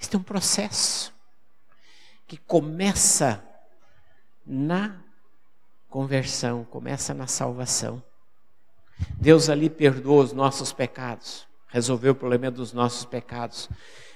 Este 0.00 0.16
é 0.16 0.18
um 0.18 0.22
processo 0.22 1.12
que 2.26 2.36
começa 2.36 3.42
na 4.46 5.00
conversão, 5.88 6.64
começa 6.64 7.14
na 7.14 7.26
salvação. 7.26 8.02
Deus 9.16 9.48
ali 9.48 9.68
perdoou 9.70 10.22
os 10.22 10.32
nossos 10.32 10.72
pecados, 10.72 11.46
resolveu 11.74 12.12
o 12.12 12.14
problema 12.14 12.52
dos 12.52 12.72
nossos 12.72 13.04
pecados. 13.04 13.68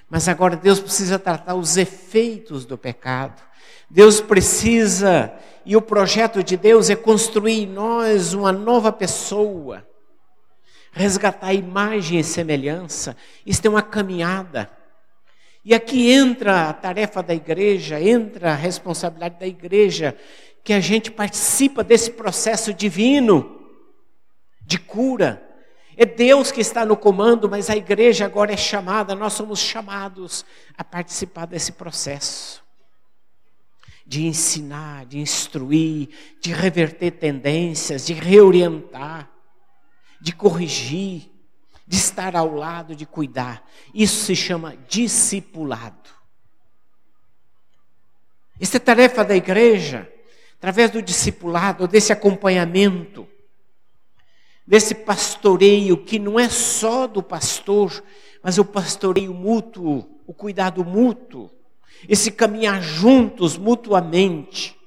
Mas 0.09 0.29
agora 0.29 0.55
Deus 0.55 0.79
precisa 0.79 1.19
tratar 1.19 1.57
os 1.57 1.77
efeitos 1.77 2.65
do 2.65 2.79
pecado. 2.79 3.43
Deus 3.91 4.21
precisa, 4.21 5.35
e 5.67 5.77
o 5.77 5.83
projeto 5.83 6.41
de 6.41 6.57
Deus 6.57 6.89
é 6.89 6.95
construir 6.95 7.65
em 7.65 7.67
nós 7.67 8.33
uma 8.33 8.53
nova 8.53 8.93
pessoa, 8.93 9.85
resgatar 10.93 11.49
a 11.49 11.53
imagem 11.53 12.21
e 12.21 12.25
semelhança. 12.25 13.17
Isso 13.45 13.67
é 13.67 13.71
uma 13.71 13.83
caminhada. 13.83 14.71
E 15.65 15.75
aqui 15.75 16.13
entra 16.13 16.69
a 16.69 16.73
tarefa 16.73 17.25
da 17.25 17.35
igreja, 17.35 18.01
entra 18.01 18.53
a 18.53 18.55
responsabilidade 18.55 19.41
da 19.41 19.49
igreja, 19.49 20.17
que 20.63 20.73
a 20.73 20.79
gente 20.79 21.11
participa 21.11 21.83
desse 21.83 22.13
processo 22.13 22.73
divino 22.73 23.67
de 24.61 24.79
cura. 24.79 25.48
É 26.01 26.07
Deus 26.07 26.53
que 26.53 26.61
está 26.61 26.87
no 26.87 26.97
comando, 26.97 27.51
mas 27.51 27.69
a 27.69 27.77
igreja 27.77 28.25
agora 28.25 28.53
é 28.53 28.57
chamada, 28.57 29.17
nós 29.17 29.33
somos 29.33 29.59
chamados 29.59 30.45
a 30.77 30.85
participar 30.85 31.47
desse 31.47 31.73
processo 31.73 32.63
de 34.07 34.25
ensinar, 34.25 35.05
de 35.05 35.19
instruir, 35.19 36.09
de 36.41 36.51
reverter 36.51 37.11
tendências, 37.11 38.07
de 38.07 38.15
reorientar, 38.15 39.29
de 40.19 40.33
corrigir, 40.33 41.31
de 41.87 41.97
estar 41.97 42.35
ao 42.37 42.55
lado, 42.55 42.95
de 42.95 43.05
cuidar. 43.05 43.69
Isso 43.93 44.25
se 44.25 44.37
chama 44.37 44.77
discipulado. 44.89 46.09
Esta 48.61 48.77
é 48.77 48.81
tarefa 48.81 49.25
da 49.25 49.37
igreja, 49.37 50.11
através 50.57 50.91
do 50.91 51.03
discipulado, 51.03 51.89
desse 51.89 52.13
acompanhamento, 52.13 53.29
desse 54.69 54.95
pastoreio 54.95 55.97
que 55.97 56.19
não 56.19 56.39
é 56.39 56.51
só 56.51 57.07
do 57.07 57.23
pastor, 57.23 58.05
mas 58.43 58.59
o 58.59 58.65
pastoreio 58.65 59.33
mútuo, 59.33 60.07
o 60.27 60.35
cuidado 60.35 60.85
mútuo 60.85 61.51
esse 62.07 62.31
caminhar 62.31 62.83
juntos 62.83 63.57
mutuamente, 63.57 64.79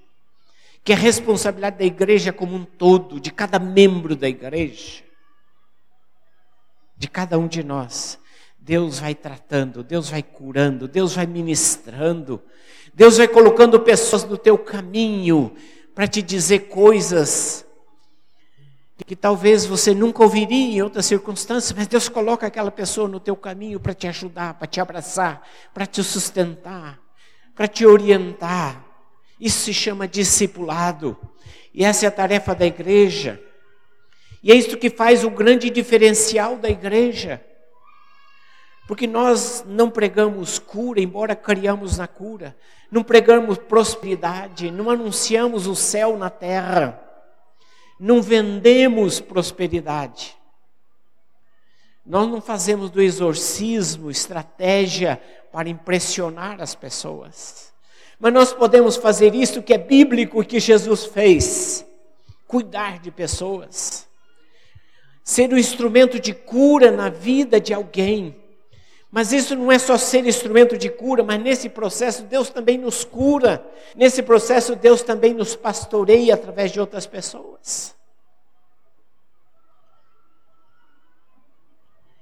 que 0.84 0.94
é 0.94 0.96
responsabilidade 0.96 1.80
da 1.80 1.84
igreja 1.84 2.32
como 2.32 2.56
um 2.56 2.64
todo, 2.64 3.20
de 3.20 3.32
cada 3.32 3.60
membro 3.60 4.16
da 4.16 4.30
igreja, 4.30 5.04
de 6.96 7.10
cada 7.10 7.38
um 7.38 7.48
de 7.48 7.64
nós. 7.64 8.20
Deus 8.58 9.00
vai 9.00 9.16
tratando, 9.16 9.84
Deus 9.84 10.10
vai 10.10 10.22
curando, 10.22 10.88
Deus 10.88 11.16
vai 11.16 11.26
ministrando, 11.26 12.42
Deus 12.94 13.18
vai 13.18 13.28
colocando 13.28 13.80
pessoas 13.80 14.24
no 14.24 14.38
teu 14.38 14.58
caminho 14.58 15.54
para 15.96 16.08
te 16.08 16.22
dizer 16.22 16.68
coisas 16.68 17.66
que 19.04 19.16
talvez 19.16 19.66
você 19.66 19.94
nunca 19.94 20.24
ouviria 20.24 20.76
em 20.76 20.82
outras 20.82 21.06
circunstâncias, 21.06 21.74
mas 21.74 21.88
Deus 21.88 22.10
coloca 22.10 22.46
aquela 22.46 22.72
pessoa 22.72 23.08
no 23.08 23.20
teu 23.20 23.36
caminho 23.36 23.80
para 23.80 23.94
te 23.94 24.08
ajudar, 24.08 24.54
para 24.56 24.68
te 24.68 24.80
abraçar, 24.80 25.48
para 25.74 25.86
te 25.86 26.04
sustentar, 26.04 27.00
para 27.56 27.68
te 27.68 27.86
orientar. 27.86 28.86
Isso 29.40 29.60
se 29.62 29.74
chama 29.74 30.08
discipulado. 30.08 31.18
E 31.74 31.84
essa 31.84 32.06
é 32.06 32.08
a 32.08 32.12
tarefa 32.12 32.54
da 32.54 32.66
igreja. 32.66 33.42
E 34.44 34.52
é 34.52 34.56
isso 34.56 34.78
que 34.78 34.90
faz 34.90 35.24
o 35.24 35.30
grande 35.30 35.70
diferencial 35.70 36.58
da 36.58 36.70
igreja. 36.70 37.44
Porque 38.88 39.08
nós 39.08 39.64
não 39.66 39.90
pregamos 39.90 40.60
cura, 40.60 41.00
embora 41.00 41.36
criamos 41.36 41.98
na 41.98 42.08
cura. 42.08 42.56
Não 42.92 43.04
pregamos 43.04 43.58
prosperidade, 43.58 44.70
não 44.70 44.90
anunciamos 44.90 45.66
o 45.66 45.76
céu 45.76 46.18
na 46.18 46.30
terra. 46.30 47.11
Não 48.04 48.20
vendemos 48.20 49.20
prosperidade. 49.20 50.36
Nós 52.04 52.28
não 52.28 52.42
fazemos 52.42 52.90
do 52.90 53.00
exorcismo 53.00 54.10
estratégia 54.10 55.22
para 55.52 55.70
impressionar 55.70 56.60
as 56.60 56.74
pessoas. 56.74 57.72
Mas 58.20 58.34
nós 58.34 58.54
podemos 58.54 58.96
fazer 58.98 59.36
isso 59.36 59.62
que 59.62 59.72
é 59.72 59.78
bíblico 59.78 60.44
que 60.44 60.60
Jesus 60.60 61.06
fez: 61.06 61.86
cuidar 62.48 62.98
de 62.98 63.12
pessoas, 63.12 64.08
ser 65.24 65.54
um 65.54 65.58
instrumento 65.58 66.20
de 66.20 66.34
cura 66.34 66.90
na 66.90 67.08
vida 67.08 67.62
de 67.62 67.72
alguém. 67.72 68.36
Mas 69.12 69.34
isso 69.34 69.56
não 69.56 69.72
é 69.72 69.78
só 69.78 69.98
ser 69.98 70.26
instrumento 70.26 70.78
de 70.78 70.90
cura, 70.90 71.22
mas 71.22 71.42
nesse 71.42 71.68
processo 71.68 72.24
Deus 72.24 72.50
também 72.50 72.78
nos 72.78 73.04
cura. 73.04 73.66
Nesse 73.96 74.24
processo 74.24 74.76
Deus 74.76 75.02
também 75.02 75.34
nos 75.34 75.56
pastoreia 75.56 76.34
através 76.34 76.72
de 76.72 76.80
outras 76.80 77.06
pessoas. 77.06 77.94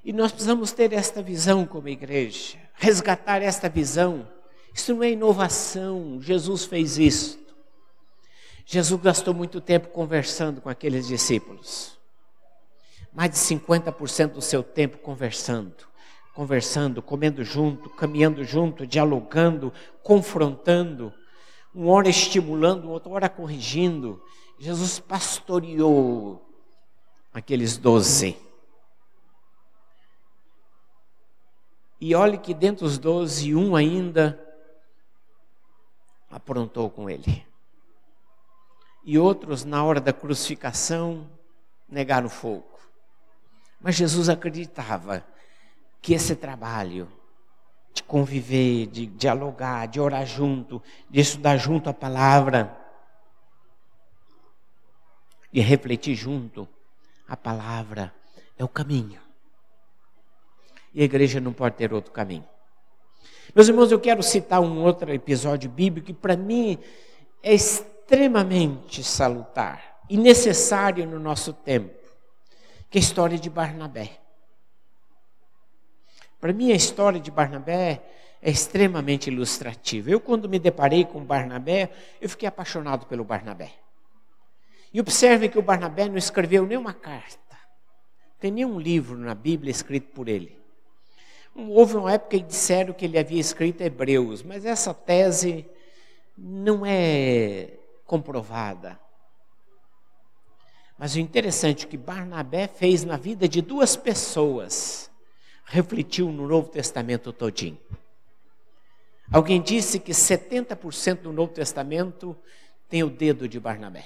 E 0.04 0.12
nós 0.12 0.32
precisamos 0.32 0.72
ter 0.72 0.92
esta 0.92 1.22
visão 1.22 1.66
como 1.68 1.88
igreja, 1.88 2.58
resgatar 2.74 3.44
esta 3.44 3.70
visão 3.70 4.26
isso 4.74 4.94
não 4.94 5.04
é 5.04 5.12
inovação, 5.12 6.22
Jesus 6.22 6.64
fez 6.64 6.98
isso. 6.98 7.38
Jesus 8.66 9.02
gastou 9.02 9.34
muito 9.34 9.60
tempo 9.60 9.90
conversando 9.90 10.62
com 10.62 10.70
aqueles 10.70 11.08
discípulos. 11.08 11.98
Mais 13.12 13.32
de 13.32 13.38
50% 13.38 14.34
do 14.34 14.42
seu 14.42 14.62
tempo 14.64 14.98
conversando, 15.00 15.89
conversando, 16.40 17.02
comendo 17.02 17.44
junto, 17.44 17.90
caminhando 17.90 18.46
junto, 18.46 18.88
dialogando, 18.88 19.74
confrontando, 20.02 21.14
um 21.76 21.90
hora 21.90 22.08
estimulando, 22.08 22.90
outra 22.90 23.10
hora 23.12 23.30
corrigindo. 23.30 24.24
Jesus 24.58 25.00
pastoreou 25.02 26.42
aqueles 27.34 27.76
doze. 27.76 28.38
E 32.00 32.16
olhe 32.16 32.38
que 32.38 32.54
dentro 32.54 32.86
dos 32.86 32.98
doze, 32.98 33.54
um 33.54 33.76
ainda 33.76 34.42
aprontou 36.32 36.90
com 36.90 37.10
ele. 37.10 37.46
E 39.04 39.20
outros, 39.20 39.66
na 39.66 39.84
hora 39.84 40.00
da 40.00 40.14
crucificação, 40.14 41.30
negaram 41.90 42.30
fogo. 42.30 42.80
Mas 43.82 43.96
Jesus 43.96 44.30
acreditava 44.30 45.28
que 46.02 46.14
esse 46.14 46.36
trabalho 46.36 47.08
de 47.94 48.04
conviver, 48.04 48.88
de 48.88 49.06
dialogar, 49.06 49.88
de 49.88 50.00
orar 50.00 50.26
junto, 50.26 50.82
de 51.10 51.20
estudar 51.20 51.58
junto 51.58 51.90
a 51.90 51.94
palavra, 51.94 52.78
de 55.52 55.60
refletir 55.62 56.16
junto 56.16 56.68
a 57.28 57.36
palavra, 57.36 58.14
é 58.58 58.64
o 58.64 58.68
caminho. 58.68 59.22
E 60.94 61.02
a 61.02 61.06
igreja 61.06 61.40
não 61.40 61.54
pode 61.54 61.76
ter 61.76 61.94
outro 61.94 62.12
caminho. 62.12 62.48
Meus 63.54 63.68
irmãos, 63.68 63.92
eu 63.92 64.00
quero 64.00 64.22
citar 64.22 64.62
um 64.62 64.84
outro 64.84 65.12
episódio 65.12 65.70
bíblico 65.70 66.08
que 66.08 66.14
para 66.14 66.38
mim 66.38 66.78
é 67.42 67.54
extremamente 67.54 69.04
salutar 69.04 70.02
e 70.10 70.18
necessário 70.18 71.06
no 71.08 71.20
nosso 71.20 71.54
tempo, 71.54 71.94
que 72.90 72.98
é 72.98 73.02
a 73.02 73.04
história 73.04 73.38
de 73.38 73.50
Barnabé. 73.50 74.20
Para 76.40 76.54
mim 76.54 76.72
a 76.72 76.76
história 76.76 77.20
de 77.20 77.30
Barnabé 77.30 78.02
é 78.42 78.50
extremamente 78.50 79.30
ilustrativa. 79.30 80.10
Eu 80.10 80.20
quando 80.20 80.48
me 80.48 80.60
deparei 80.60 81.06
com 81.06 81.24
Barnabé, 81.24 81.90
eu 82.22 82.30
fiquei 82.30 82.48
apaixonado 82.48 83.06
pelo 83.06 83.24
Barnabé. 83.24 83.74
E 84.94 85.00
observe 85.00 85.50
que 85.50 85.60
o 85.60 85.62
Barnabé 85.62 86.08
não 86.08 86.18
escreveu 86.18 86.66
nenhuma 86.66 86.94
carta. 86.94 87.40
Tem 88.40 88.52
nenhum 88.52 88.80
livro 88.80 89.18
na 89.18 89.36
Bíblia 89.36 89.70
escrito 89.70 90.08
por 90.14 90.28
ele. 90.30 90.58
Houve 91.54 91.98
uma 91.98 92.14
época 92.14 92.38
que 92.38 92.44
disseram 92.44 92.94
que 92.94 93.06
ele 93.06 93.20
havia 93.20 93.40
escrito 93.40 93.82
Hebreus, 93.82 94.42
mas 94.42 94.66
essa 94.66 94.94
tese 94.94 95.66
não 96.38 96.86
é 96.86 97.74
comprovada. 98.06 98.98
Mas 100.98 101.16
o 101.16 101.20
interessante 101.20 101.86
é 101.86 101.90
que 101.90 101.98
Barnabé 101.98 102.68
fez 102.68 103.04
na 103.04 103.18
vida 103.18 103.48
de 103.48 103.62
duas 103.62 103.96
pessoas, 103.96 105.09
refletiu 105.70 106.32
no 106.32 106.48
Novo 106.48 106.68
Testamento 106.70 107.32
todinho. 107.32 107.78
Alguém 109.32 109.62
disse 109.62 110.00
que 110.00 110.12
70% 110.12 111.22
do 111.22 111.32
Novo 111.32 111.54
Testamento 111.54 112.36
tem 112.90 113.04
o 113.04 113.10
dedo 113.10 113.48
de 113.48 113.60
Barnabé. 113.60 114.06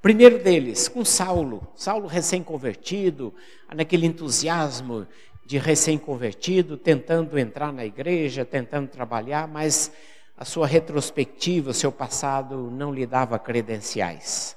Primeiro 0.00 0.38
deles, 0.38 0.86
com 0.86 1.04
Saulo, 1.04 1.66
Saulo 1.74 2.06
recém-convertido, 2.06 3.34
naquele 3.74 4.06
entusiasmo 4.06 5.06
de 5.44 5.58
recém-convertido, 5.58 6.76
tentando 6.76 7.36
entrar 7.36 7.72
na 7.72 7.84
igreja, 7.84 8.44
tentando 8.44 8.88
trabalhar, 8.88 9.48
mas 9.48 9.90
a 10.36 10.44
sua 10.44 10.66
retrospectiva, 10.66 11.70
o 11.70 11.74
seu 11.74 11.90
passado 11.90 12.70
não 12.70 12.94
lhe 12.94 13.04
dava 13.04 13.36
credenciais. 13.38 14.56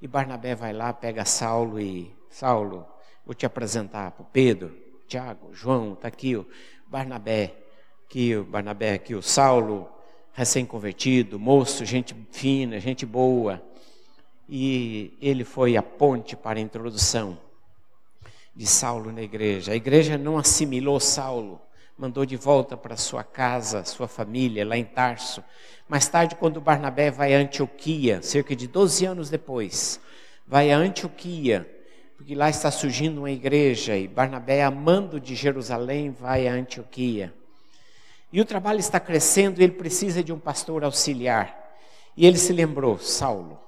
E 0.00 0.06
Barnabé 0.06 0.54
vai 0.54 0.72
lá, 0.72 0.92
pega 0.92 1.24
Saulo 1.24 1.80
e 1.80 2.14
Saulo, 2.30 2.86
vou 3.26 3.34
te 3.34 3.44
apresentar 3.44 4.12
para 4.12 4.24
Pedro, 4.24 4.72
Tiago, 5.08 5.52
João, 5.52 5.94
está 5.94 6.06
aqui 6.06 6.36
o 6.36 6.46
Barnabé, 6.86 7.56
aqui 8.06 8.36
o 8.36 8.44
Barnabé, 8.44 8.94
aqui 8.94 9.16
o 9.16 9.20
Saulo, 9.20 9.90
recém-convertido, 10.32 11.38
moço, 11.38 11.84
gente 11.84 12.14
fina, 12.30 12.78
gente 12.78 13.04
boa 13.04 13.60
e 14.48 15.16
ele 15.20 15.42
foi 15.42 15.76
a 15.76 15.82
ponte 15.82 16.36
para 16.36 16.60
a 16.60 16.62
introdução 16.62 17.36
de 18.54 18.64
Saulo 18.64 19.10
na 19.10 19.22
igreja. 19.22 19.72
A 19.72 19.76
igreja 19.76 20.16
não 20.16 20.38
assimilou 20.38 21.00
Saulo, 21.00 21.60
mandou 21.98 22.24
de 22.24 22.36
volta 22.36 22.76
para 22.76 22.96
sua 22.96 23.24
casa, 23.24 23.84
sua 23.84 24.06
família, 24.06 24.64
lá 24.64 24.76
em 24.76 24.84
Tarso. 24.84 25.42
Mais 25.88 26.08
tarde, 26.08 26.36
quando 26.36 26.60
Barnabé 26.60 27.10
vai 27.10 27.34
a 27.34 27.38
Antioquia, 27.38 28.22
cerca 28.22 28.54
de 28.54 28.68
12 28.68 29.04
anos 29.04 29.28
depois, 29.28 30.00
vai 30.46 30.70
a 30.70 30.78
Antioquia, 30.78 31.75
porque 32.16 32.34
lá 32.34 32.48
está 32.48 32.70
surgindo 32.70 33.18
uma 33.18 33.30
igreja, 33.30 33.96
e 33.96 34.08
Barnabé, 34.08 34.64
amando 34.64 35.20
de 35.20 35.34
Jerusalém, 35.34 36.10
vai 36.10 36.48
a 36.48 36.52
Antioquia. 36.52 37.32
E 38.32 38.40
o 38.40 38.44
trabalho 38.44 38.80
está 38.80 38.98
crescendo, 38.98 39.60
e 39.60 39.64
ele 39.64 39.74
precisa 39.74 40.24
de 40.24 40.32
um 40.32 40.38
pastor 40.38 40.82
auxiliar. 40.82 41.56
E 42.16 42.26
ele 42.26 42.38
se 42.38 42.52
lembrou, 42.52 42.98
Saulo, 42.98 43.60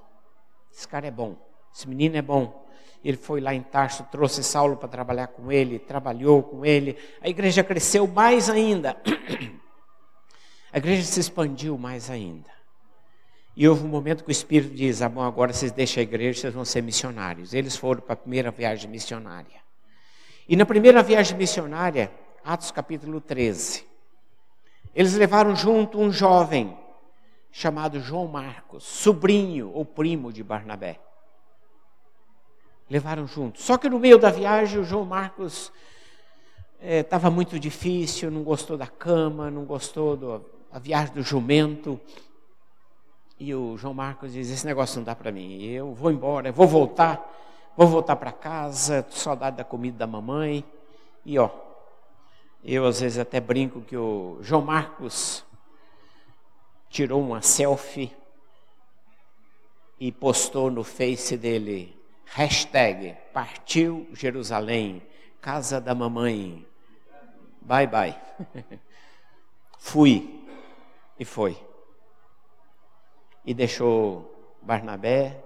esse 0.72 0.88
cara 0.88 1.06
é 1.06 1.11
bom, 1.11 1.37
esse 1.74 1.87
menino 1.88 2.16
é 2.16 2.22
bom. 2.22 2.66
Ele 3.04 3.16
foi 3.16 3.40
lá 3.40 3.54
em 3.54 3.62
Tarso, 3.62 4.04
trouxe 4.11 4.42
Saulo 4.42 4.76
para 4.76 4.88
trabalhar 4.88 5.28
com 5.28 5.52
ele, 5.52 5.78
trabalhou 5.78 6.42
com 6.42 6.64
ele. 6.64 6.96
A 7.20 7.28
igreja 7.28 7.62
cresceu 7.62 8.06
mais 8.06 8.48
ainda. 8.48 8.96
A 10.72 10.78
igreja 10.78 11.02
se 11.02 11.20
expandiu 11.20 11.78
mais 11.78 12.11
ainda. 12.11 12.50
E 13.61 13.68
houve 13.68 13.85
um 13.85 13.88
momento 13.88 14.23
que 14.23 14.31
o 14.31 14.33
Espírito 14.33 14.73
diz: 14.73 15.03
ah, 15.03 15.09
bom, 15.09 15.21
agora 15.21 15.53
vocês 15.53 15.73
deixam 15.73 16.01
a 16.01 16.05
igreja, 16.05 16.42
vocês 16.42 16.55
vão 16.55 16.64
ser 16.64 16.81
missionários. 16.81 17.53
Eles 17.53 17.77
foram 17.77 18.01
para 18.01 18.12
a 18.12 18.16
primeira 18.16 18.53
viagem 18.53 18.88
missionária. 18.88 19.61
E 20.49 20.55
na 20.55 20.64
primeira 20.64 21.03
viagem 21.03 21.37
missionária, 21.37 22.09
Atos 22.44 22.71
capítulo 22.71 23.21
13, 23.21 23.85
eles 24.94 25.16
levaram 25.16 25.57
junto 25.57 25.99
um 25.99 26.12
jovem 26.12 26.79
chamado 27.51 27.99
João 27.99 28.29
Marcos, 28.29 28.85
sobrinho 28.85 29.73
ou 29.75 29.85
primo 29.85 30.33
de 30.33 30.44
Barnabé. 30.44 31.01
Levaram 32.88 33.27
juntos. 33.27 33.64
Só 33.64 33.77
que 33.77 33.88
no 33.88 33.99
meio 33.99 34.21
da 34.21 34.31
viagem, 34.31 34.79
o 34.79 34.85
João 34.85 35.05
Marcos 35.05 35.73
estava 36.81 37.27
é, 37.27 37.31
muito 37.31 37.59
difícil, 37.59 38.31
não 38.31 38.44
gostou 38.44 38.77
da 38.77 38.87
cama, 38.87 39.51
não 39.51 39.64
gostou 39.64 40.16
da 40.71 40.79
viagem 40.79 41.12
do 41.12 41.23
jumento. 41.23 42.01
E 43.38 43.55
o 43.55 43.77
João 43.77 43.94
Marcos 43.94 44.33
diz: 44.33 44.51
Esse 44.51 44.66
negócio 44.66 44.96
não 44.96 45.05
dá 45.05 45.14
para 45.14 45.31
mim, 45.31 45.62
eu 45.62 45.94
vou 45.94 46.11
embora, 46.11 46.48
eu 46.48 46.53
vou 46.53 46.66
voltar, 46.66 47.24
vou 47.77 47.87
voltar 47.87 48.16
para 48.16 48.33
casa, 48.33 49.07
saudade 49.11 49.57
da 49.57 49.64
comida 49.64 49.98
da 49.98 50.07
mamãe. 50.07 50.64
E 51.24 51.38
ó, 51.38 51.48
eu 52.64 52.85
às 52.85 53.01
vezes 53.01 53.18
até 53.18 53.40
brinco 53.40 53.81
que 53.81 53.96
o 53.96 54.38
João 54.40 54.62
Marcos 54.62 55.44
tirou 56.88 57.20
uma 57.20 57.40
selfie 57.40 58.12
e 60.01 60.11
postou 60.11 60.70
no 60.70 60.83
Face 60.83 61.37
dele, 61.37 61.96
hashtag 62.24 63.16
partiu 63.33 64.09
Jerusalém, 64.12 65.03
casa 65.40 65.81
da 65.81 65.94
mamãe, 65.94 66.66
bye 67.61 67.87
bye. 67.87 68.16
Fui 69.79 70.44
e 71.18 71.24
foi. 71.24 71.67
E 73.48 73.54
deixou 73.54 74.58
Barnabé 74.61 75.42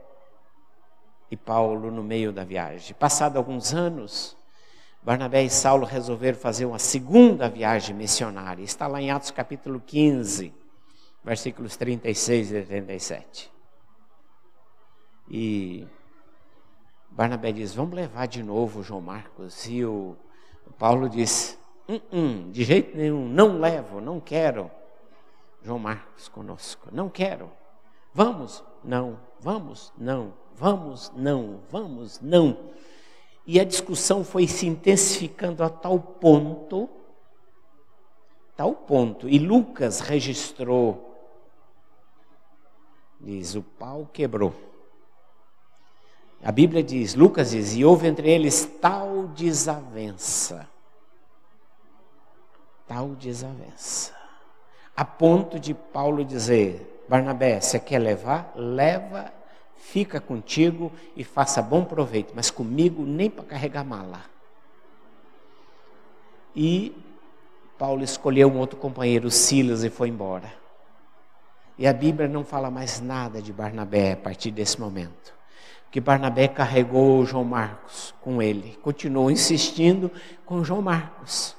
e 1.30 1.36
Paulo 1.36 1.88
no 1.88 2.02
meio 2.02 2.32
da 2.32 2.42
viagem. 2.42 2.96
Passado 2.96 3.36
alguns 3.36 3.72
anos, 3.72 4.36
Barnabé 5.00 5.44
e 5.44 5.48
Saulo 5.48 5.86
resolveram 5.86 6.36
fazer 6.36 6.64
uma 6.66 6.80
segunda 6.80 7.48
viagem 7.48 7.94
missionária. 7.94 8.64
Está 8.64 8.88
lá 8.88 9.00
em 9.00 9.12
Atos 9.12 9.30
capítulo 9.30 9.80
15, 9.80 10.52
versículos 11.22 11.76
36 11.76 12.50
e 12.50 12.62
37. 12.62 13.52
E 15.30 15.86
Barnabé 17.08 17.52
diz: 17.52 17.72
Vamos 17.72 17.94
levar 17.94 18.26
de 18.26 18.42
novo 18.42 18.82
João 18.82 19.00
Marcos. 19.00 19.64
E 19.68 19.84
o, 19.84 20.16
Paulo 20.76 21.08
diz: 21.08 21.56
hum, 21.88 22.00
hum, 22.12 22.50
De 22.50 22.64
jeito 22.64 22.96
nenhum, 22.96 23.28
não 23.28 23.60
levo, 23.60 24.00
não 24.00 24.18
quero 24.18 24.68
João 25.62 25.78
Marcos 25.78 26.26
conosco, 26.26 26.88
não 26.90 27.08
quero. 27.08 27.62
Vamos? 28.14 28.62
Não. 28.85 29.18
Vamos? 29.40 29.92
Não. 29.96 30.35
Vamos? 30.55 31.12
Não. 31.14 31.61
Vamos? 31.70 32.20
Não. 32.20 32.57
E 33.46 33.59
a 33.59 33.64
discussão 33.64 34.22
foi 34.22 34.46
se 34.46 34.66
intensificando 34.66 35.64
a 35.64 35.68
tal 35.68 35.98
ponto, 35.98 36.88
tal 38.57 38.75
ponto, 38.75 39.29
e 39.29 39.38
Lucas 39.38 40.01
registrou, 40.01 41.18
diz: 43.20 43.57
o 43.57 43.62
pau 43.62 44.09
quebrou. 44.12 44.55
A 46.44 46.51
Bíblia 46.51 46.83
diz, 46.83 47.14
Lucas 47.14 47.51
diz, 47.51 47.75
e 47.75 47.85
houve 47.85 48.07
entre 48.09 48.29
eles 48.29 48.64
tal 48.81 49.29
desavença, 49.29 50.68
tal 52.87 53.11
desavença, 53.11 54.14
a 54.96 55.05
ponto 55.05 55.59
de 55.59 55.75
Paulo 55.75 56.25
dizer: 56.25 56.91
Barnabé, 57.08 57.60
você 57.60 57.78
quer 57.78 57.98
levar? 57.98 58.52
Leva, 58.54 59.32
fica 59.76 60.20
contigo 60.20 60.92
e 61.16 61.24
faça 61.24 61.60
bom 61.60 61.84
proveito, 61.84 62.32
mas 62.34 62.50
comigo 62.50 63.04
nem 63.04 63.28
para 63.28 63.44
carregar 63.44 63.84
mala. 63.84 64.24
E 66.54 66.94
Paulo 67.78 68.02
escolheu 68.02 68.48
um 68.48 68.58
outro 68.58 68.78
companheiro, 68.78 69.30
Silas, 69.30 69.84
e 69.84 69.90
foi 69.90 70.08
embora. 70.08 70.52
E 71.78 71.86
a 71.86 71.92
Bíblia 71.92 72.28
não 72.28 72.44
fala 72.44 72.70
mais 72.70 73.00
nada 73.00 73.40
de 73.40 73.52
Barnabé 73.52 74.12
a 74.12 74.16
partir 74.16 74.50
desse 74.50 74.80
momento 74.80 75.32
que 75.92 76.00
Barnabé 76.00 76.48
carregou 76.48 77.24
João 77.26 77.44
Marcos 77.44 78.14
com 78.22 78.40
ele, 78.40 78.78
continuou 78.82 79.30
insistindo 79.30 80.10
com 80.46 80.64
João 80.64 80.80
Marcos. 80.80 81.54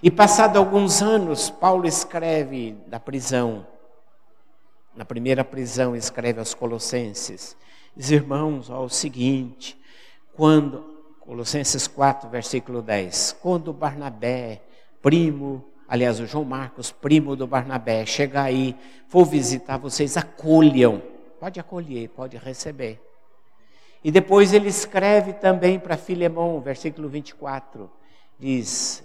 E 0.00 0.12
passado 0.12 0.56
alguns 0.56 1.02
anos, 1.02 1.50
Paulo 1.50 1.84
escreve 1.84 2.76
da 2.86 3.00
prisão, 3.00 3.66
na 4.96 5.04
primeira 5.04 5.44
prisão, 5.44 5.96
escreve 5.96 6.38
aos 6.38 6.54
Colossenses: 6.54 7.56
Diz, 7.96 8.10
irmãos, 8.10 8.70
ó, 8.70 8.84
o 8.84 8.88
seguinte, 8.88 9.78
quando, 10.34 10.84
Colossenses 11.20 11.86
4, 11.86 12.28
versículo 12.28 12.82
10, 12.82 13.36
quando 13.40 13.72
Barnabé, 13.72 14.62
primo, 15.00 15.64
aliás, 15.88 16.20
o 16.20 16.26
João 16.26 16.44
Marcos, 16.44 16.90
primo 16.90 17.36
do 17.36 17.46
Barnabé, 17.46 18.04
chegar 18.04 18.44
aí, 18.44 18.76
for 19.08 19.24
visitar 19.24 19.78
vocês, 19.78 20.16
acolham, 20.16 21.02
pode 21.40 21.58
acolher, 21.58 22.08
pode 22.10 22.36
receber. 22.36 23.00
E 24.02 24.10
depois 24.10 24.52
ele 24.52 24.68
escreve 24.68 25.32
também 25.32 25.78
para 25.78 25.96
Filemão, 25.96 26.60
versículo 26.60 27.08
24, 27.08 27.90
diz: 28.38 29.02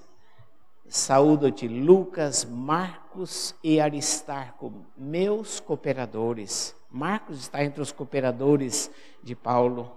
Saúdo-te, 0.89 1.67
Lucas, 1.67 2.43
Marcos 2.43 3.53
e 3.63 3.79
Aristarco, 3.79 4.73
meus 4.97 5.59
cooperadores. 5.59 6.75
Marcos 6.89 7.41
está 7.41 7.63
entre 7.63 7.79
os 7.79 7.91
cooperadores 7.91 8.89
de 9.21 9.35
Paulo. 9.35 9.91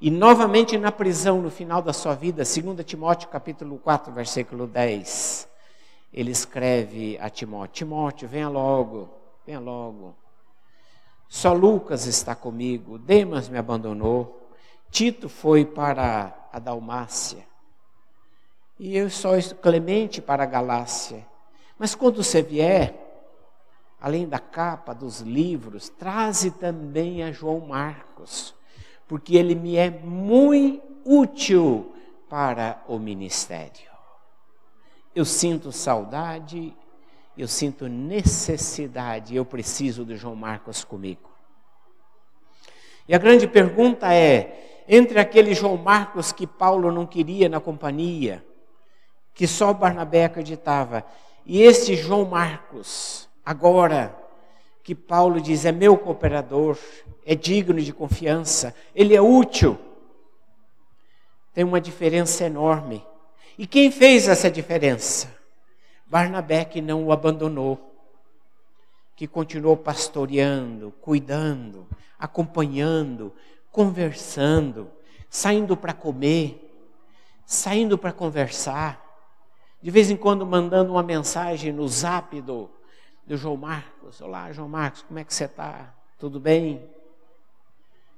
E 0.00 0.10
novamente 0.10 0.78
na 0.78 0.90
prisão, 0.90 1.42
no 1.42 1.50
final 1.50 1.82
da 1.82 1.92
sua 1.92 2.14
vida, 2.14 2.44
2 2.44 2.84
Timóteo 2.84 3.28
capítulo 3.28 3.78
4, 3.78 4.10
versículo 4.10 4.66
10, 4.66 5.46
ele 6.10 6.30
escreve 6.30 7.18
a 7.20 7.28
Timóteo: 7.28 7.74
Timóteo, 7.74 8.26
venha 8.26 8.48
logo, 8.48 9.10
venha 9.46 9.60
logo. 9.60 10.16
Só 11.28 11.52
Lucas 11.52 12.06
está 12.06 12.34
comigo, 12.34 12.98
Demas 12.98 13.50
me 13.50 13.58
abandonou, 13.58 14.48
Tito 14.90 15.28
foi 15.28 15.66
para 15.66 16.48
a 16.50 16.58
Dalmácia, 16.58 17.44
e 18.78 18.96
eu 18.96 19.08
sou 19.10 19.32
Clemente 19.60 20.20
para 20.20 20.42
a 20.42 20.46
Galácia. 20.46 21.26
Mas 21.78 21.94
quando 21.94 22.22
você 22.22 22.42
vier, 22.42 22.94
além 24.00 24.28
da 24.28 24.38
capa 24.38 24.94
dos 24.94 25.20
livros, 25.20 25.88
traze 25.88 26.50
também 26.50 27.22
a 27.22 27.32
João 27.32 27.60
Marcos, 27.60 28.54
porque 29.06 29.36
ele 29.36 29.54
me 29.54 29.76
é 29.76 29.90
muito 29.90 30.82
útil 31.04 31.94
para 32.28 32.82
o 32.88 32.98
ministério. 32.98 33.90
Eu 35.14 35.24
sinto 35.24 35.70
saudade 35.70 36.74
eu 37.36 37.48
sinto 37.48 37.88
necessidade, 37.88 39.34
eu 39.34 39.44
preciso 39.44 40.04
do 40.04 40.16
João 40.16 40.36
Marcos 40.36 40.84
comigo. 40.84 41.30
E 43.08 43.14
a 43.14 43.18
grande 43.18 43.48
pergunta 43.48 44.14
é: 44.14 44.84
entre 44.88 45.18
aquele 45.18 45.52
João 45.52 45.76
Marcos 45.76 46.30
que 46.30 46.46
Paulo 46.46 46.92
não 46.92 47.06
queria 47.06 47.48
na 47.48 47.58
companhia, 47.60 48.44
que 49.34 49.46
só 49.46 49.72
Barnabé 49.72 50.24
acreditava, 50.24 51.04
e 51.44 51.60
este 51.60 51.96
João 51.96 52.24
Marcos, 52.24 53.28
agora 53.44 54.16
que 54.82 54.94
Paulo 54.94 55.40
diz 55.40 55.64
é 55.64 55.72
meu 55.72 55.98
cooperador, 55.98 56.78
é 57.26 57.34
digno 57.34 57.80
de 57.80 57.92
confiança, 57.92 58.74
ele 58.94 59.14
é 59.14 59.20
útil, 59.20 59.78
tem 61.52 61.64
uma 61.64 61.80
diferença 61.80 62.44
enorme. 62.44 63.04
E 63.56 63.66
quem 63.66 63.90
fez 63.90 64.28
essa 64.28 64.50
diferença? 64.50 65.34
Barnabé 66.06 66.64
que 66.64 66.80
não 66.80 67.04
o 67.04 67.12
abandonou, 67.12 67.92
que 69.16 69.26
continuou 69.26 69.76
pastoreando, 69.76 70.92
cuidando, 71.00 71.86
acompanhando, 72.18 73.32
conversando, 73.70 74.90
saindo 75.30 75.76
para 75.76 75.92
comer, 75.92 76.60
saindo 77.46 77.96
para 77.96 78.12
conversar, 78.12 79.03
de 79.84 79.90
vez 79.90 80.10
em 80.10 80.16
quando 80.16 80.46
mandando 80.46 80.92
uma 80.92 81.02
mensagem 81.02 81.70
no 81.70 81.86
zap 81.86 82.40
do, 82.40 82.70
do 83.26 83.36
João 83.36 83.54
Marcos. 83.54 84.18
Olá, 84.18 84.50
João 84.50 84.66
Marcos, 84.66 85.02
como 85.02 85.18
é 85.18 85.24
que 85.24 85.34
você 85.34 85.44
está? 85.44 85.92
Tudo 86.18 86.40
bem? 86.40 86.82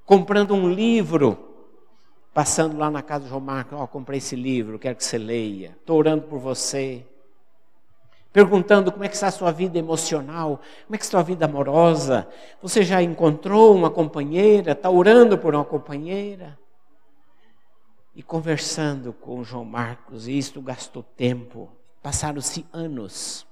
Comprando 0.04 0.54
um 0.54 0.70
livro, 0.70 1.36
passando 2.32 2.78
lá 2.78 2.88
na 2.88 3.02
casa 3.02 3.24
do 3.24 3.30
João 3.30 3.40
Marcos, 3.40 3.76
ó, 3.76 3.82
oh, 3.82 3.88
comprei 3.88 4.18
esse 4.18 4.36
livro, 4.36 4.78
quero 4.78 4.94
que 4.94 5.02
você 5.02 5.18
leia, 5.18 5.74
estou 5.80 5.98
orando 5.98 6.22
por 6.22 6.38
você 6.38 7.04
perguntando 8.32 8.92
como 8.92 9.02
é 9.02 9.08
que 9.08 9.14
está 9.14 9.28
a 9.28 9.32
sua 9.32 9.50
vida 9.50 9.78
emocional, 9.78 10.60
como 10.84 10.94
é 10.94 10.98
que 10.98 11.04
está 11.04 11.16
a 11.16 11.20
sua 11.22 11.26
vida 11.26 11.46
amorosa. 11.46 12.28
Você 12.60 12.82
já 12.82 13.02
encontrou 13.02 13.74
uma 13.74 13.88
companheira? 13.88 14.72
Está 14.72 14.90
orando 14.90 15.38
por 15.38 15.54
uma 15.54 15.64
companheira? 15.64 16.58
E 18.16 18.22
conversando 18.22 19.12
com 19.12 19.44
João 19.44 19.66
Marcos, 19.66 20.26
e 20.26 20.38
isto 20.38 20.62
gastou 20.62 21.02
tempo, 21.02 21.70
passaram-se 22.02 22.64
anos, 22.72 23.46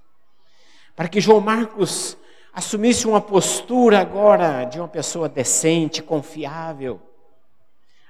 para 0.97 1.07
que 1.07 1.21
João 1.21 1.39
Marcos 1.39 2.17
assumisse 2.51 3.07
uma 3.07 3.21
postura 3.21 4.01
agora 4.01 4.65
de 4.65 4.79
uma 4.81 4.89
pessoa 4.89 5.29
decente, 5.29 6.03
confiável, 6.03 6.99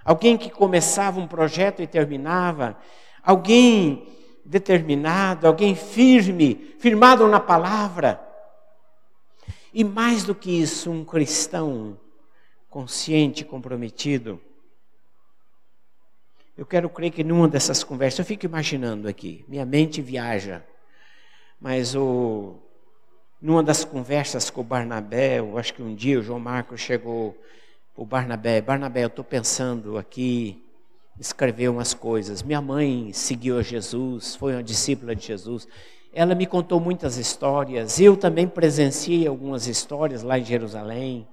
alguém 0.05 0.38
que 0.38 0.49
começava 0.49 1.19
um 1.19 1.27
projeto 1.27 1.83
e 1.83 1.88
terminava, 1.88 2.79
alguém 3.21 4.07
determinado, 4.45 5.49
alguém 5.49 5.74
firme, 5.74 6.76
firmado 6.78 7.26
na 7.26 7.41
palavra. 7.41 8.24
E 9.72 9.83
mais 9.83 10.22
do 10.22 10.37
que 10.37 10.53
isso, 10.53 10.89
um 10.89 11.05
cristão 11.05 11.99
consciente, 12.70 13.45
comprometido. 13.45 14.41
Eu 16.57 16.64
quero 16.64 16.88
crer 16.88 17.11
que 17.11 17.24
numa 17.24 17.48
dessas 17.48 17.82
conversas, 17.82 18.20
eu 18.20 18.24
fico 18.24 18.46
imaginando 18.46 19.09
aqui, 19.09 19.44
minha 19.48 19.66
mente 19.66 20.00
viaja, 20.00 20.64
mas 21.61 21.94
o, 21.96 22.57
numa 23.40 23.62
das 23.62 23.84
conversas 23.84 24.50
com 24.50 24.61
o 24.61 24.64
Barnabé, 24.64 25.40
eu 25.40 25.59
acho 25.59 25.74
que 25.74 25.82
um 25.82 25.94
dia 25.94 26.18
o 26.18 26.22
João 26.22 26.38
Marcos 26.38 26.80
chegou 26.80 27.36
o 27.96 28.05
Barnabé, 28.05 28.61
Barnabé, 28.61 29.05
eu 29.05 29.09
estou 29.09 29.24
pensando 29.24 29.98
aqui 29.98 30.64
escreveu 31.18 31.72
umas 31.72 31.94
coisas. 31.94 32.42
Minha 32.42 32.61
mãe 32.61 33.12
seguiu 33.12 33.59
a 33.59 33.62
Jesus, 33.62 34.36
foi 34.36 34.55
uma 34.55 34.62
discípula 34.62 35.14
de 35.14 35.26
Jesus. 35.26 35.66
Ela 36.12 36.34
me 36.34 36.46
contou 36.46 36.80
muitas 36.80 37.16
histórias. 37.16 38.00
Eu 38.00 38.16
também 38.16 38.46
presenciei 38.46 39.26
algumas 39.26 39.66
histórias 39.66 40.22
lá 40.22 40.38
em 40.38 40.44
Jerusalém. 40.44 41.26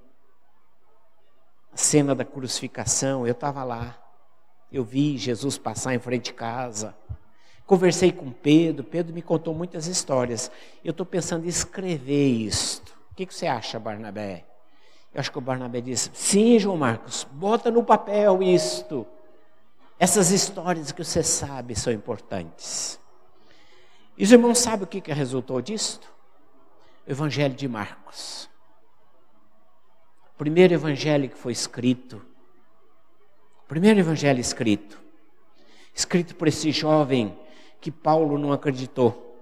A 1.72 1.76
cena 1.76 2.14
da 2.14 2.24
crucificação, 2.24 3.26
eu 3.26 3.32
estava 3.32 3.64
lá. 3.64 4.01
Eu 4.72 4.82
vi 4.82 5.18
Jesus 5.18 5.58
passar 5.58 5.94
em 5.94 5.98
frente 5.98 6.26
de 6.26 6.32
casa. 6.32 6.96
Conversei 7.66 8.10
com 8.10 8.30
Pedro, 8.32 8.84
Pedro 8.84 9.14
me 9.14 9.22
contou 9.22 9.54
muitas 9.54 9.86
histórias. 9.86 10.50
Eu 10.84 10.90
estou 10.92 11.04
pensando 11.04 11.44
em 11.44 11.48
escrever 11.48 12.28
isto. 12.28 12.92
O 13.10 13.14
que, 13.14 13.26
que 13.26 13.34
você 13.34 13.46
acha, 13.46 13.78
Barnabé? 13.78 14.46
Eu 15.12 15.20
acho 15.20 15.30
que 15.30 15.38
o 15.38 15.42
Barnabé 15.42 15.80
disse: 15.80 16.10
Sim, 16.14 16.58
João 16.58 16.76
Marcos, 16.76 17.26
bota 17.30 17.70
no 17.70 17.84
papel 17.84 18.42
isto. 18.42 19.06
Essas 19.98 20.30
histórias 20.30 20.90
que 20.90 21.04
você 21.04 21.22
sabe 21.22 21.76
são 21.76 21.92
importantes. 21.92 22.98
E 24.16 24.24
os 24.24 24.32
irmãos 24.32 24.58
sabem 24.58 24.84
o 24.84 24.86
que, 24.86 25.00
que 25.00 25.12
resultou 25.12 25.60
disto? 25.60 26.12
O 27.06 27.10
Evangelho 27.10 27.54
de 27.54 27.68
Marcos. 27.68 28.50
O 30.34 30.38
primeiro 30.38 30.74
evangelho 30.74 31.28
que 31.28 31.36
foi 31.36 31.52
escrito. 31.52 32.24
Primeiro 33.72 34.00
evangelho 34.00 34.38
escrito. 34.38 35.00
Escrito 35.94 36.36
por 36.36 36.46
esse 36.46 36.70
jovem 36.70 37.34
que 37.80 37.90
Paulo 37.90 38.36
não 38.36 38.52
acreditou. 38.52 39.34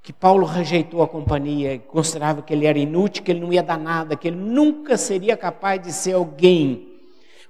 Que 0.00 0.12
Paulo 0.12 0.46
rejeitou 0.46 1.02
a 1.02 1.08
companhia, 1.08 1.76
considerava 1.76 2.40
que 2.40 2.54
ele 2.54 2.66
era 2.66 2.78
inútil, 2.78 3.24
que 3.24 3.32
ele 3.32 3.40
não 3.40 3.52
ia 3.52 3.64
dar 3.64 3.80
nada, 3.80 4.14
que 4.14 4.28
ele 4.28 4.36
nunca 4.36 4.96
seria 4.96 5.36
capaz 5.36 5.82
de 5.82 5.92
ser 5.92 6.12
alguém. 6.12 7.00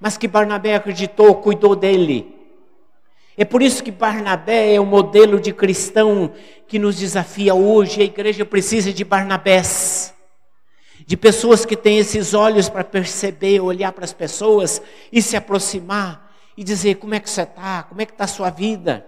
Mas 0.00 0.16
que 0.16 0.26
Barnabé 0.26 0.76
acreditou, 0.76 1.34
cuidou 1.34 1.76
dele. 1.76 2.34
É 3.36 3.44
por 3.44 3.60
isso 3.60 3.84
que 3.84 3.90
Barnabé 3.90 4.72
é 4.72 4.80
o 4.80 4.86
modelo 4.86 5.38
de 5.38 5.52
cristão 5.52 6.32
que 6.66 6.78
nos 6.78 6.96
desafia 6.96 7.54
hoje. 7.54 8.00
A 8.00 8.04
igreja 8.04 8.46
precisa 8.46 8.94
de 8.94 9.04
Barnabés, 9.04 10.14
de 11.06 11.16
pessoas 11.16 11.64
que 11.64 11.76
têm 11.76 11.98
esses 11.98 12.34
olhos 12.34 12.68
para 12.68 12.82
perceber, 12.82 13.60
olhar 13.60 13.92
para 13.92 14.04
as 14.04 14.12
pessoas 14.12 14.82
e 15.12 15.22
se 15.22 15.36
aproximar 15.36 16.34
e 16.56 16.64
dizer: 16.64 16.96
como 16.96 17.14
é 17.14 17.20
que 17.20 17.30
você 17.30 17.42
está? 17.42 17.84
Como 17.84 18.02
é 18.02 18.04
que 18.04 18.12
está 18.12 18.24
a 18.24 18.28
sua 18.28 18.50
vida? 18.50 19.06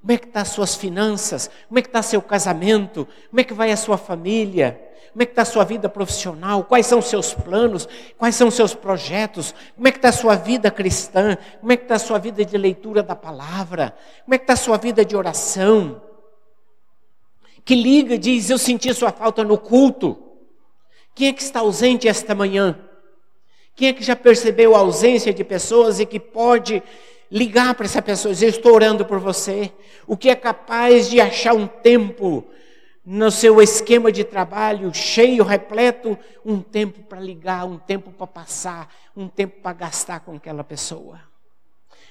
Como 0.00 0.12
é 0.12 0.16
que 0.16 0.26
estão 0.26 0.40
tá 0.40 0.42
as 0.42 0.48
suas 0.48 0.74
finanças? 0.74 1.50
Como 1.68 1.78
é 1.78 1.82
que 1.82 1.88
está 1.88 2.00
seu 2.00 2.22
casamento? 2.22 3.06
Como 3.28 3.40
é 3.40 3.44
que 3.44 3.52
vai 3.52 3.70
a 3.70 3.76
sua 3.76 3.98
família? 3.98 4.80
Como 5.12 5.22
é 5.22 5.26
que 5.26 5.32
está 5.32 5.42
a 5.42 5.46
sua 5.46 5.64
vida 5.64 5.88
profissional? 5.88 6.64
Quais 6.64 6.86
são 6.86 7.02
seus 7.02 7.34
planos? 7.34 7.88
Quais 8.16 8.34
são 8.34 8.50
seus 8.50 8.74
projetos? 8.74 9.54
Como 9.74 9.88
é 9.88 9.90
que 9.90 9.98
está 9.98 10.10
a 10.10 10.12
sua 10.12 10.36
vida 10.36 10.70
cristã? 10.70 11.36
Como 11.60 11.72
é 11.72 11.76
que 11.76 11.84
está 11.84 11.96
a 11.96 11.98
sua 11.98 12.18
vida 12.18 12.44
de 12.44 12.56
leitura 12.56 13.02
da 13.02 13.16
palavra? 13.16 13.96
Como 14.24 14.34
é 14.34 14.38
que 14.38 14.44
está 14.44 14.52
a 14.52 14.56
sua 14.56 14.76
vida 14.76 15.04
de 15.04 15.16
oração? 15.16 16.00
Que 17.64 17.74
liga, 17.74 18.16
diz, 18.16 18.48
eu 18.48 18.58
senti 18.58 18.94
sua 18.94 19.10
falta 19.10 19.42
no 19.42 19.58
culto. 19.58 20.25
Quem 21.16 21.28
é 21.28 21.32
que 21.32 21.42
está 21.42 21.60
ausente 21.60 22.06
esta 22.06 22.34
manhã? 22.34 22.78
Quem 23.74 23.88
é 23.88 23.92
que 23.94 24.04
já 24.04 24.14
percebeu 24.14 24.76
a 24.76 24.80
ausência 24.80 25.32
de 25.32 25.42
pessoas 25.42 25.98
e 25.98 26.04
que 26.04 26.20
pode 26.20 26.82
ligar 27.30 27.74
para 27.74 27.86
essa 27.86 28.02
pessoa 28.02 28.32
e 28.32 28.34
dizer: 28.34 28.48
Estou 28.48 28.74
orando 28.74 29.02
por 29.02 29.18
você. 29.18 29.72
O 30.06 30.14
que 30.14 30.28
é 30.28 30.36
capaz 30.36 31.08
de 31.08 31.18
achar 31.18 31.54
um 31.54 31.66
tempo 31.66 32.44
no 33.02 33.30
seu 33.30 33.62
esquema 33.62 34.12
de 34.12 34.24
trabalho 34.24 34.92
cheio, 34.92 35.42
repleto, 35.42 36.18
um 36.44 36.60
tempo 36.60 37.00
para 37.04 37.18
ligar, 37.18 37.64
um 37.64 37.78
tempo 37.78 38.10
para 38.10 38.26
passar, 38.26 38.94
um 39.16 39.26
tempo 39.26 39.62
para 39.62 39.72
gastar 39.72 40.20
com 40.20 40.36
aquela 40.36 40.62
pessoa. 40.62 41.18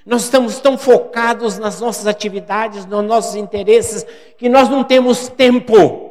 Nós 0.04 0.24
estamos 0.24 0.60
tão 0.60 0.80
focados 0.80 1.60
nas 1.60 1.80
nossas 1.80 2.08
atividades, 2.08 2.88
nos 2.88 3.06
nossos 3.06 3.36
interesses, 3.36 4.04
que 4.36 4.50
nós 4.50 4.68
não 4.68 4.84
temos 4.84 5.28
tempo. 5.28 6.10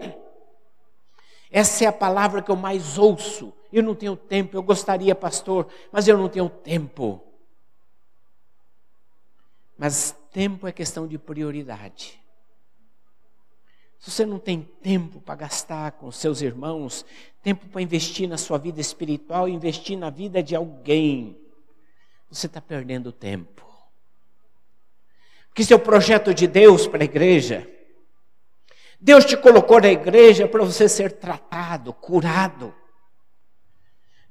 Essa 1.54 1.84
é 1.84 1.86
a 1.86 1.92
palavra 1.92 2.42
que 2.42 2.50
eu 2.50 2.56
mais 2.56 2.98
ouço. 2.98 3.52
Eu 3.72 3.80
não 3.80 3.94
tenho 3.94 4.16
tempo, 4.16 4.56
eu 4.56 4.62
gostaria, 4.62 5.14
pastor, 5.14 5.68
mas 5.92 6.08
eu 6.08 6.18
não 6.18 6.28
tenho 6.28 6.48
tempo. 6.48 7.24
Mas 9.78 10.16
tempo 10.32 10.66
é 10.66 10.72
questão 10.72 11.06
de 11.06 11.16
prioridade. 11.16 12.20
Se 14.00 14.10
você 14.10 14.26
não 14.26 14.40
tem 14.40 14.62
tempo 14.82 15.20
para 15.20 15.36
gastar 15.36 15.92
com 15.92 16.10
seus 16.10 16.42
irmãos, 16.42 17.06
tempo 17.40 17.68
para 17.68 17.80
investir 17.80 18.28
na 18.28 18.36
sua 18.36 18.58
vida 18.58 18.80
espiritual, 18.80 19.48
investir 19.48 19.96
na 19.96 20.10
vida 20.10 20.42
de 20.42 20.56
alguém, 20.56 21.38
você 22.28 22.48
está 22.48 22.60
perdendo 22.60 23.12
tempo. 23.12 23.64
Porque 25.46 25.62
esse 25.62 25.72
é 25.72 25.78
projeto 25.78 26.34
de 26.34 26.48
Deus 26.48 26.88
para 26.88 27.04
a 27.04 27.04
igreja. 27.04 27.70
Deus 29.04 29.26
te 29.26 29.36
colocou 29.36 29.82
na 29.82 29.90
igreja 29.90 30.48
para 30.48 30.64
você 30.64 30.88
ser 30.88 31.12
tratado, 31.12 31.92
curado. 31.92 32.74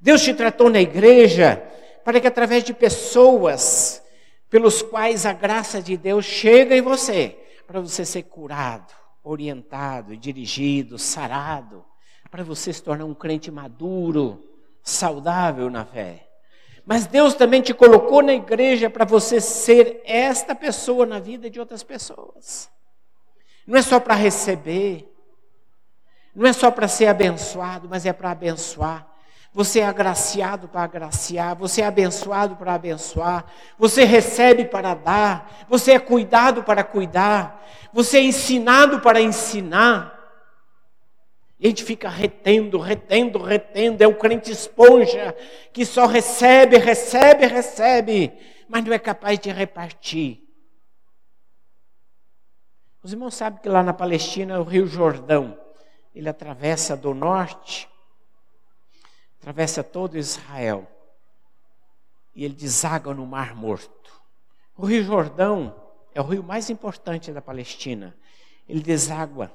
Deus 0.00 0.20
te 0.20 0.34
tratou 0.34 0.68
na 0.68 0.80
igreja 0.80 1.62
para 2.04 2.20
que 2.20 2.26
através 2.26 2.64
de 2.64 2.74
pessoas 2.74 4.02
pelos 4.50 4.82
quais 4.82 5.24
a 5.26 5.32
graça 5.32 5.80
de 5.80 5.96
Deus 5.96 6.24
chega 6.24 6.76
em 6.76 6.82
você, 6.82 7.38
para 7.68 7.80
você 7.80 8.04
ser 8.04 8.24
curado, 8.24 8.92
orientado, 9.22 10.16
dirigido, 10.16 10.98
sarado, 10.98 11.84
para 12.28 12.42
você 12.42 12.72
se 12.72 12.82
tornar 12.82 13.04
um 13.04 13.14
crente 13.14 13.52
maduro, 13.52 14.42
saudável 14.82 15.70
na 15.70 15.84
fé. 15.84 16.28
Mas 16.84 17.06
Deus 17.06 17.34
também 17.34 17.62
te 17.62 17.72
colocou 17.72 18.24
na 18.24 18.34
igreja 18.34 18.90
para 18.90 19.04
você 19.04 19.40
ser 19.40 20.02
esta 20.04 20.52
pessoa 20.52 21.06
na 21.06 21.20
vida 21.20 21.48
de 21.48 21.60
outras 21.60 21.84
pessoas. 21.84 22.74
Não 23.66 23.78
é 23.78 23.82
só 23.82 23.98
para 23.98 24.14
receber, 24.14 25.10
não 26.34 26.46
é 26.46 26.52
só 26.52 26.70
para 26.70 26.88
ser 26.88 27.06
abençoado, 27.06 27.88
mas 27.88 28.04
é 28.04 28.12
para 28.12 28.30
abençoar. 28.30 29.06
Você 29.52 29.78
é 29.78 29.86
agraciado 29.86 30.66
para 30.66 30.82
agraciar, 30.82 31.54
você 31.54 31.80
é 31.80 31.86
abençoado 31.86 32.56
para 32.56 32.74
abençoar, 32.74 33.46
você 33.78 34.04
recebe 34.04 34.64
para 34.64 34.94
dar, 34.94 35.64
você 35.68 35.92
é 35.92 35.98
cuidado 36.00 36.64
para 36.64 36.82
cuidar, 36.82 37.64
você 37.92 38.18
é 38.18 38.22
ensinado 38.22 39.00
para 39.00 39.20
ensinar. 39.20 40.12
E 41.60 41.66
a 41.66 41.68
gente 41.68 41.84
fica 41.84 42.08
retendo, 42.08 42.78
retendo, 42.78 43.40
retendo, 43.40 44.02
é 44.02 44.08
o 44.08 44.16
crente 44.16 44.50
esponja 44.50 45.34
que 45.72 45.86
só 45.86 46.04
recebe, 46.04 46.76
recebe, 46.76 47.46
recebe, 47.46 48.32
mas 48.68 48.84
não 48.84 48.92
é 48.92 48.98
capaz 48.98 49.38
de 49.38 49.52
repartir. 49.52 50.43
Os 53.04 53.12
irmãos 53.12 53.34
sabem 53.34 53.60
que 53.60 53.68
lá 53.68 53.82
na 53.82 53.92
Palestina, 53.92 54.58
o 54.58 54.64
Rio 54.64 54.86
Jordão, 54.86 55.56
ele 56.14 56.28
atravessa 56.28 56.96
do 56.96 57.12
norte 57.12 57.86
atravessa 59.38 59.84
todo 59.84 60.16
Israel 60.16 60.90
e 62.34 62.46
ele 62.46 62.54
deságua 62.54 63.12
no 63.12 63.26
Mar 63.26 63.54
Morto. 63.54 64.10
O 64.74 64.86
Rio 64.86 65.04
Jordão 65.04 65.76
é 66.14 66.20
o 66.22 66.24
rio 66.24 66.42
mais 66.42 66.70
importante 66.70 67.30
da 67.30 67.42
Palestina. 67.42 68.16
Ele 68.66 68.80
deságua 68.80 69.52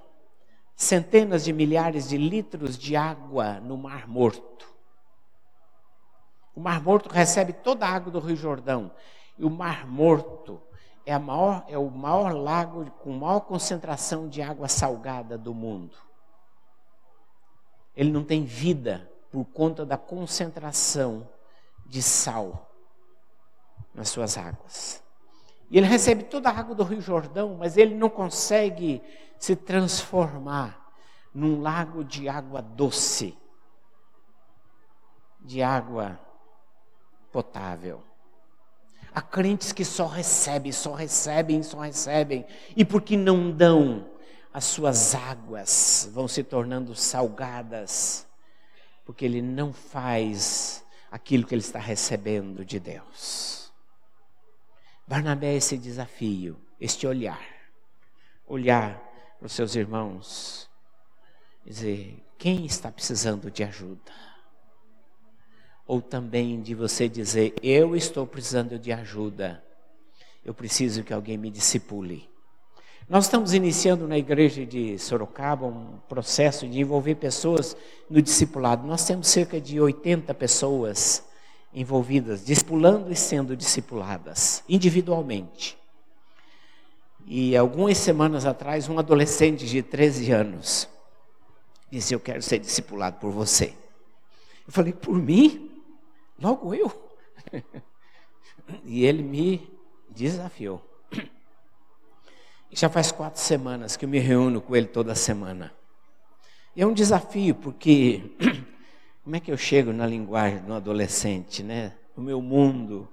centenas 0.76 1.44
de 1.44 1.52
milhares 1.52 2.10
de 2.10 2.18
litros 2.18 2.78
de 2.78 2.96
água 2.96 3.60
no 3.60 3.76
Mar 3.76 4.08
Morto. 4.08 4.68
O 6.54 6.60
Mar 6.60 6.80
Morto 6.84 7.10
recebe 7.10 7.52
toda 7.52 7.88
a 7.88 7.90
água 7.90 8.12
do 8.12 8.20
Rio 8.20 8.36
Jordão. 8.36 8.94
E 9.40 9.44
o 9.44 9.50
Mar 9.50 9.88
Morto 9.88 10.62
é, 11.10 11.18
maior, 11.18 11.66
é 11.68 11.76
o 11.76 11.90
maior 11.90 12.36
lago 12.36 12.86
com 12.92 13.12
maior 13.12 13.40
concentração 13.40 14.30
de 14.30 14.44
água 14.44 14.68
salgada 14.68 15.40
do 15.40 15.56
mundo. 15.56 15.98
Ele 17.96 18.12
não 18.12 18.24
tem 18.24 18.46
vida 18.46 19.12
por 19.32 19.44
conta 19.46 19.84
da 19.84 19.98
concentração 19.98 21.28
de 21.88 22.04
sal 22.04 22.72
nas 23.92 24.10
suas 24.10 24.38
águas. 24.38 25.04
E 25.72 25.80
ele 25.80 25.88
recebe 25.88 26.26
toda 26.26 26.48
a 26.48 26.56
água 26.56 26.76
do 26.76 26.84
Rio 26.84 27.02
Jordão, 27.02 27.56
mas 27.58 27.76
ele 27.76 27.96
não 27.96 28.10
consegue 28.10 29.02
se 29.40 29.56
transformar 29.56 30.94
num 31.34 31.60
lago 31.60 32.04
de 32.04 32.30
água 32.30 32.62
doce, 32.62 33.36
de 35.42 35.64
água 35.64 36.20
potável. 37.32 38.09
Há 39.20 39.22
crentes 39.22 39.74
que 39.74 39.84
só 39.84 40.08
recebem, 40.08 40.72
só 40.72 40.94
recebem, 40.94 41.62
só 41.62 41.82
recebem, 41.82 42.46
e 42.74 42.86
porque 42.86 43.18
não 43.18 43.52
dão, 43.52 44.10
as 44.54 44.64
suas 44.64 45.14
águas 45.14 46.10
vão 46.14 46.26
se 46.26 46.42
tornando 46.42 46.96
salgadas 46.96 48.26
porque 49.04 49.26
ele 49.26 49.42
não 49.42 49.74
faz 49.74 50.86
aquilo 51.12 51.46
que 51.46 51.54
ele 51.54 51.62
está 51.62 51.80
recebendo 51.80 52.64
de 52.64 52.80
Deus. 52.80 53.74
Barnabé, 55.06 55.54
esse 55.54 55.78
desafio, 55.78 56.58
este 56.80 57.06
olhar, 57.06 57.44
olhar 58.48 59.02
para 59.38 59.48
os 59.48 59.52
seus 59.52 59.76
irmãos, 59.76 60.70
dizer: 61.66 62.24
quem 62.38 62.66
está 62.66 62.90
precisando 62.90 63.52
de 63.52 63.66
ajuda? 63.66 64.14
Ou 65.90 66.04
também 66.04 66.62
de 66.62 66.76
você 66.76 67.10
dizer: 67.10 67.56
eu 67.64 67.96
estou 67.96 68.28
precisando 68.28 68.78
de 68.78 68.92
ajuda, 68.92 69.64
eu 70.46 70.54
preciso 70.54 71.04
que 71.04 71.12
alguém 71.12 71.36
me 71.36 71.50
discipule. 71.50 72.30
Nós 73.10 73.26
estamos 73.26 73.56
iniciando 73.56 74.08
na 74.08 74.16
igreja 74.16 74.64
de 74.64 75.00
Sorocaba 75.00 75.66
um 75.66 75.98
processo 76.08 76.68
de 76.68 76.80
envolver 76.80 77.16
pessoas 77.16 77.76
no 78.08 78.22
discipulado. 78.22 78.86
Nós 78.86 79.04
temos 79.04 79.30
cerca 79.30 79.60
de 79.60 79.82
80 79.82 80.32
pessoas 80.36 81.24
envolvidas, 81.74 82.46
discipulando 82.46 83.12
e 83.12 83.16
sendo 83.16 83.58
discipuladas 83.58 84.64
individualmente. 84.70 85.76
E 87.26 87.58
algumas 87.58 87.98
semanas 87.98 88.46
atrás, 88.46 88.88
um 88.88 89.00
adolescente 89.00 89.66
de 89.66 89.82
13 89.82 90.32
anos 90.34 90.88
disse: 91.90 92.14
Eu 92.14 92.20
quero 92.20 92.44
ser 92.44 92.60
discipulado 92.60 93.18
por 93.20 93.32
você. 93.32 93.74
Eu 94.68 94.72
falei: 94.72 94.94
Por 94.94 95.16
mim? 95.16 95.69
Logo 96.42 96.74
eu? 96.74 96.90
e 98.86 99.06
ele 99.06 99.22
me 99.22 99.70
desafiou. 100.10 100.82
Já 102.72 102.88
faz 102.88 103.12
quatro 103.12 103.42
semanas 103.42 103.98
que 103.98 104.06
eu 104.06 104.10
me 104.10 104.20
reúno 104.20 104.62
com 104.62 104.76
ele 104.76 104.88
toda 104.88 105.16
semana. 105.16 105.74
É 106.78 106.86
um 106.86 106.94
desafio, 106.94 107.56
porque 107.56 108.36
como 109.24 109.36
é 109.36 109.40
que 109.40 109.52
eu 109.52 109.58
chego 109.58 109.92
na 109.92 110.06
linguagem 110.06 110.60
do 110.60 110.74
adolescente, 110.74 111.62
né? 111.62 111.94
O 112.16 112.22
meu 112.22 112.42
mundo, 112.42 113.08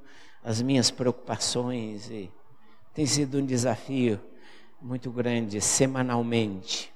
as 0.45 0.63
minhas 0.63 0.91
preocupações 0.91 2.09
e 2.11 2.31
tem 2.95 3.07
sido 3.07 3.39
um 3.39 3.47
desafio 3.47 4.21
muito 4.81 5.11
grande, 5.11 5.61
semanalmente, 5.61 6.93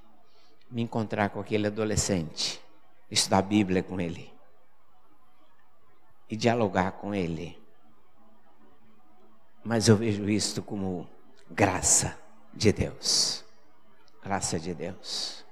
me 0.71 0.83
encontrar 0.83 1.31
com 1.31 1.41
aquele 1.41 1.67
adolescente, 1.67 2.61
estudar 3.11 3.39
a 3.39 3.43
Bíblia 3.43 3.83
com 3.83 4.01
ele 4.01 4.31
e 6.31 6.37
dialogar 6.37 6.93
com 6.93 7.15
ele. 7.15 7.59
Mas 9.65 9.89
eu 9.89 9.97
vejo 9.97 10.29
isto 10.29 10.63
como 10.63 11.09
graça 11.51 12.17
de 12.55 12.73
Deus. 12.73 13.45
Graça 14.23 14.59
de 14.59 14.73
Deus. 14.73 15.45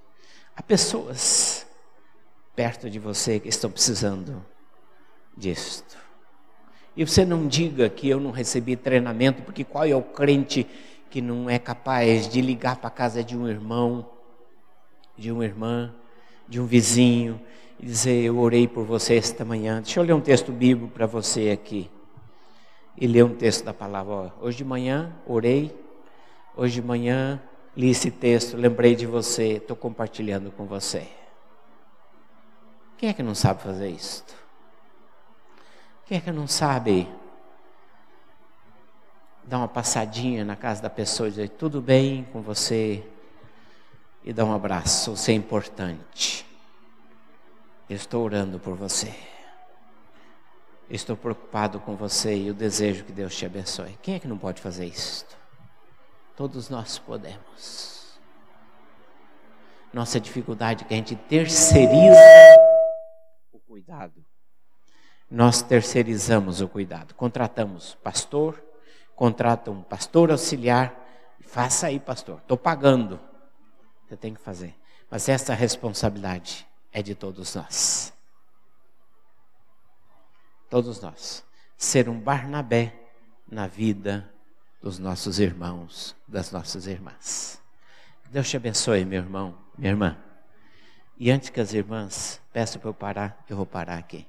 Há 0.57 0.63
pessoas 0.63 1.67
perto 2.55 2.89
de 2.89 2.99
você 2.99 3.41
que 3.41 3.49
estão 3.49 3.71
precisando 3.71 4.45
disto. 5.37 5.99
E 6.97 7.05
você 7.07 7.25
não 7.25 7.47
diga 7.47 7.89
que 7.89 8.09
eu 8.09 8.19
não 8.19 8.31
recebi 8.31 8.77
treinamento, 8.77 9.43
porque 9.43 9.65
qual 9.65 9.85
é 9.85 9.95
o 9.95 10.03
crente 10.03 10.67
que 11.11 11.21
não 11.21 11.49
é 11.49 11.59
capaz 11.59 12.29
de 12.29 12.41
ligar 12.41 12.77
para 12.77 12.89
a 12.89 12.91
casa 12.91 13.23
de 13.23 13.37
um 13.37 13.49
irmão, 13.49 14.11
de 15.17 15.31
uma 15.31 15.45
irmã, 15.45 15.95
de 16.49 16.61
um 16.61 16.67
vizinho, 16.67 17.41
e 17.79 17.87
dizer: 17.87 18.25
Eu 18.25 18.39
orei 18.39 18.67
por 18.67 18.85
você 18.85 19.17
esta 19.17 19.45
manhã. 19.45 19.81
Deixa 19.83 20.01
eu 20.01 20.05
ler 20.05 20.13
um 20.13 20.21
texto 20.21 20.53
bíblico 20.53 20.93
para 20.93 21.07
você 21.07 21.51
aqui. 21.51 21.91
E 22.97 23.07
ler 23.07 23.25
um 23.25 23.35
texto 23.35 23.65
da 23.65 23.73
palavra. 23.73 24.13
Ó, 24.13 24.31
hoje 24.47 24.59
de 24.59 24.65
manhã 24.65 25.13
orei, 25.27 25.75
hoje 26.57 26.81
de 26.81 26.87
manhã 26.87 27.41
li 27.77 27.91
esse 27.91 28.11
texto, 28.11 28.57
lembrei 28.57 28.97
de 28.97 29.07
você, 29.07 29.53
estou 29.53 29.77
compartilhando 29.77 30.51
com 30.51 30.67
você. 30.67 31.07
Quem 32.97 33.09
é 33.09 33.13
que 33.13 33.23
não 33.23 33.37
sabe 33.37 33.63
fazer 33.63 33.89
isso? 33.89 34.25
Quem 36.05 36.19
é 36.19 36.21
que 36.21 36.33
não 36.33 36.49
sabe 36.49 37.09
dar 39.45 39.59
uma 39.59 39.69
passadinha 39.69 40.45
na 40.45 40.57
casa 40.57 40.83
da 40.83 40.91
pessoa 40.91 41.29
e 41.29 41.31
dizer 41.31 41.51
tudo 41.51 41.81
bem 41.81 42.27
com 42.33 42.43
você 42.43 43.05
e 44.25 44.33
dar 44.33 44.45
um 44.45 44.53
abraço, 44.53 45.17
você 45.17 45.31
é 45.31 45.35
importante. 45.37 46.48
Estou 47.89 48.25
orando 48.25 48.59
por 48.59 48.77
você. 48.77 49.15
estou 50.91 51.17
preocupado 51.17 51.81
com 51.81 51.97
você 51.97 52.35
e 52.35 52.49
eu 52.49 52.55
desejo 52.55 53.05
que 53.05 53.13
Deus 53.13 53.37
te 53.37 53.45
abençoe. 53.45 53.99
Quem 54.03 54.15
é 54.15 54.19
que 54.19 54.29
não 54.29 54.39
pode 54.39 54.61
fazer 54.61 54.87
isso? 54.87 55.27
Todos 56.37 56.69
nós 56.69 56.99
podemos. 56.99 58.19
Nossa 59.93 60.21
dificuldade 60.21 60.85
é 60.85 60.87
que 60.87 60.95
a 60.95 60.97
gente 60.97 61.17
terceiriza 61.17 62.21
o 63.53 63.59
cuidado 63.59 64.29
nós 65.31 65.61
terceirizamos 65.61 66.61
o 66.61 66.69
cuidado. 66.69 67.15
Contratamos 67.15 67.95
pastor, 68.03 68.63
contrata 69.15 69.71
um 69.71 69.83
pastor 69.83 70.31
auxiliar. 70.31 70.95
Faça 71.43 71.89
aí, 71.89 72.01
pastor. 72.01 72.39
Estou 72.39 72.57
pagando. 72.57 73.21
Você 74.07 74.17
tem 74.17 74.35
que 74.35 74.41
fazer. 74.41 74.75
Mas 75.11 75.29
essa 75.29 75.55
responsabilidade 75.55 76.67
é 76.93 77.03
de 77.03 77.15
todos 77.15 77.55
nós. 77.55 78.13
Todos 80.69 81.01
nós. 81.01 81.45
Ser 81.77 82.09
um 82.09 82.19
Barnabé 82.19 82.95
na 83.51 83.67
vida 83.67 84.31
dos 84.83 84.99
nossos 84.99 85.39
irmãos, 85.39 86.15
das 86.27 86.51
nossas 86.53 86.87
irmãs. 86.87 87.61
Deus 88.31 88.49
te 88.49 88.57
abençoe, 88.57 89.05
meu 89.05 89.23
irmão, 89.23 89.59
minha 89.77 89.91
irmã. 89.91 90.19
E 91.19 91.31
antes 91.31 91.49
que 91.49 91.61
as 91.61 91.73
irmãs 91.73 92.41
peçam 92.53 92.81
para 92.81 92.91
eu 92.91 92.95
parar, 92.95 93.45
eu 93.49 93.57
vou 93.57 93.67
parar 93.67 93.97
aqui. 93.97 94.27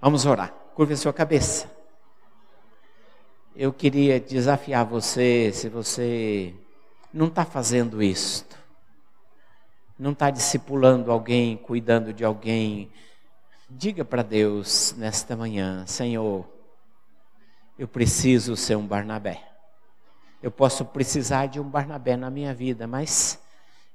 Vamos 0.00 0.24
orar. 0.24 0.50
Curva 0.74 0.94
a 0.94 0.96
sua 0.96 1.12
cabeça. 1.12 1.70
Eu 3.54 3.72
queria 3.72 4.18
desafiar 4.18 4.84
você, 4.84 5.52
se 5.52 5.68
você 5.68 6.54
não 7.12 7.26
está 7.26 7.44
fazendo 7.44 8.02
isto, 8.02 8.59
não 10.00 10.12
está 10.12 10.30
discipulando 10.30 11.12
alguém, 11.12 11.58
cuidando 11.58 12.12
de 12.12 12.24
alguém, 12.24 12.90
diga 13.68 14.02
para 14.02 14.22
Deus 14.22 14.94
nesta 14.96 15.36
manhã: 15.36 15.86
Senhor, 15.86 16.48
eu 17.78 17.86
preciso 17.86 18.56
ser 18.56 18.76
um 18.76 18.86
Barnabé. 18.86 19.46
Eu 20.42 20.50
posso 20.50 20.86
precisar 20.86 21.46
de 21.46 21.60
um 21.60 21.68
Barnabé 21.68 22.16
na 22.16 22.30
minha 22.30 22.54
vida, 22.54 22.86
mas 22.86 23.38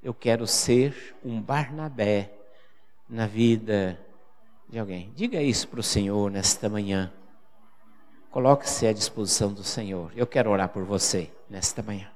eu 0.03 0.13
quero 0.13 0.45
ser 0.45 1.15
um 1.25 1.41
Barnabé 1.41 2.31
na 3.09 3.25
vida 3.25 3.99
de 4.69 4.77
alguém. 4.77 5.11
Diga 5.15 5.41
isso 5.41 5.67
para 5.67 5.79
o 5.79 5.83
Senhor 5.83 6.29
nesta 6.29 6.69
manhã. 6.69 7.11
Coloque-se 8.29 8.85
à 8.85 8.93
disposição 8.93 9.51
do 9.51 9.63
Senhor. 9.63 10.11
Eu 10.15 10.27
quero 10.27 10.51
orar 10.51 10.69
por 10.69 10.83
você 10.83 11.31
nesta 11.49 11.81
manhã. 11.81 12.14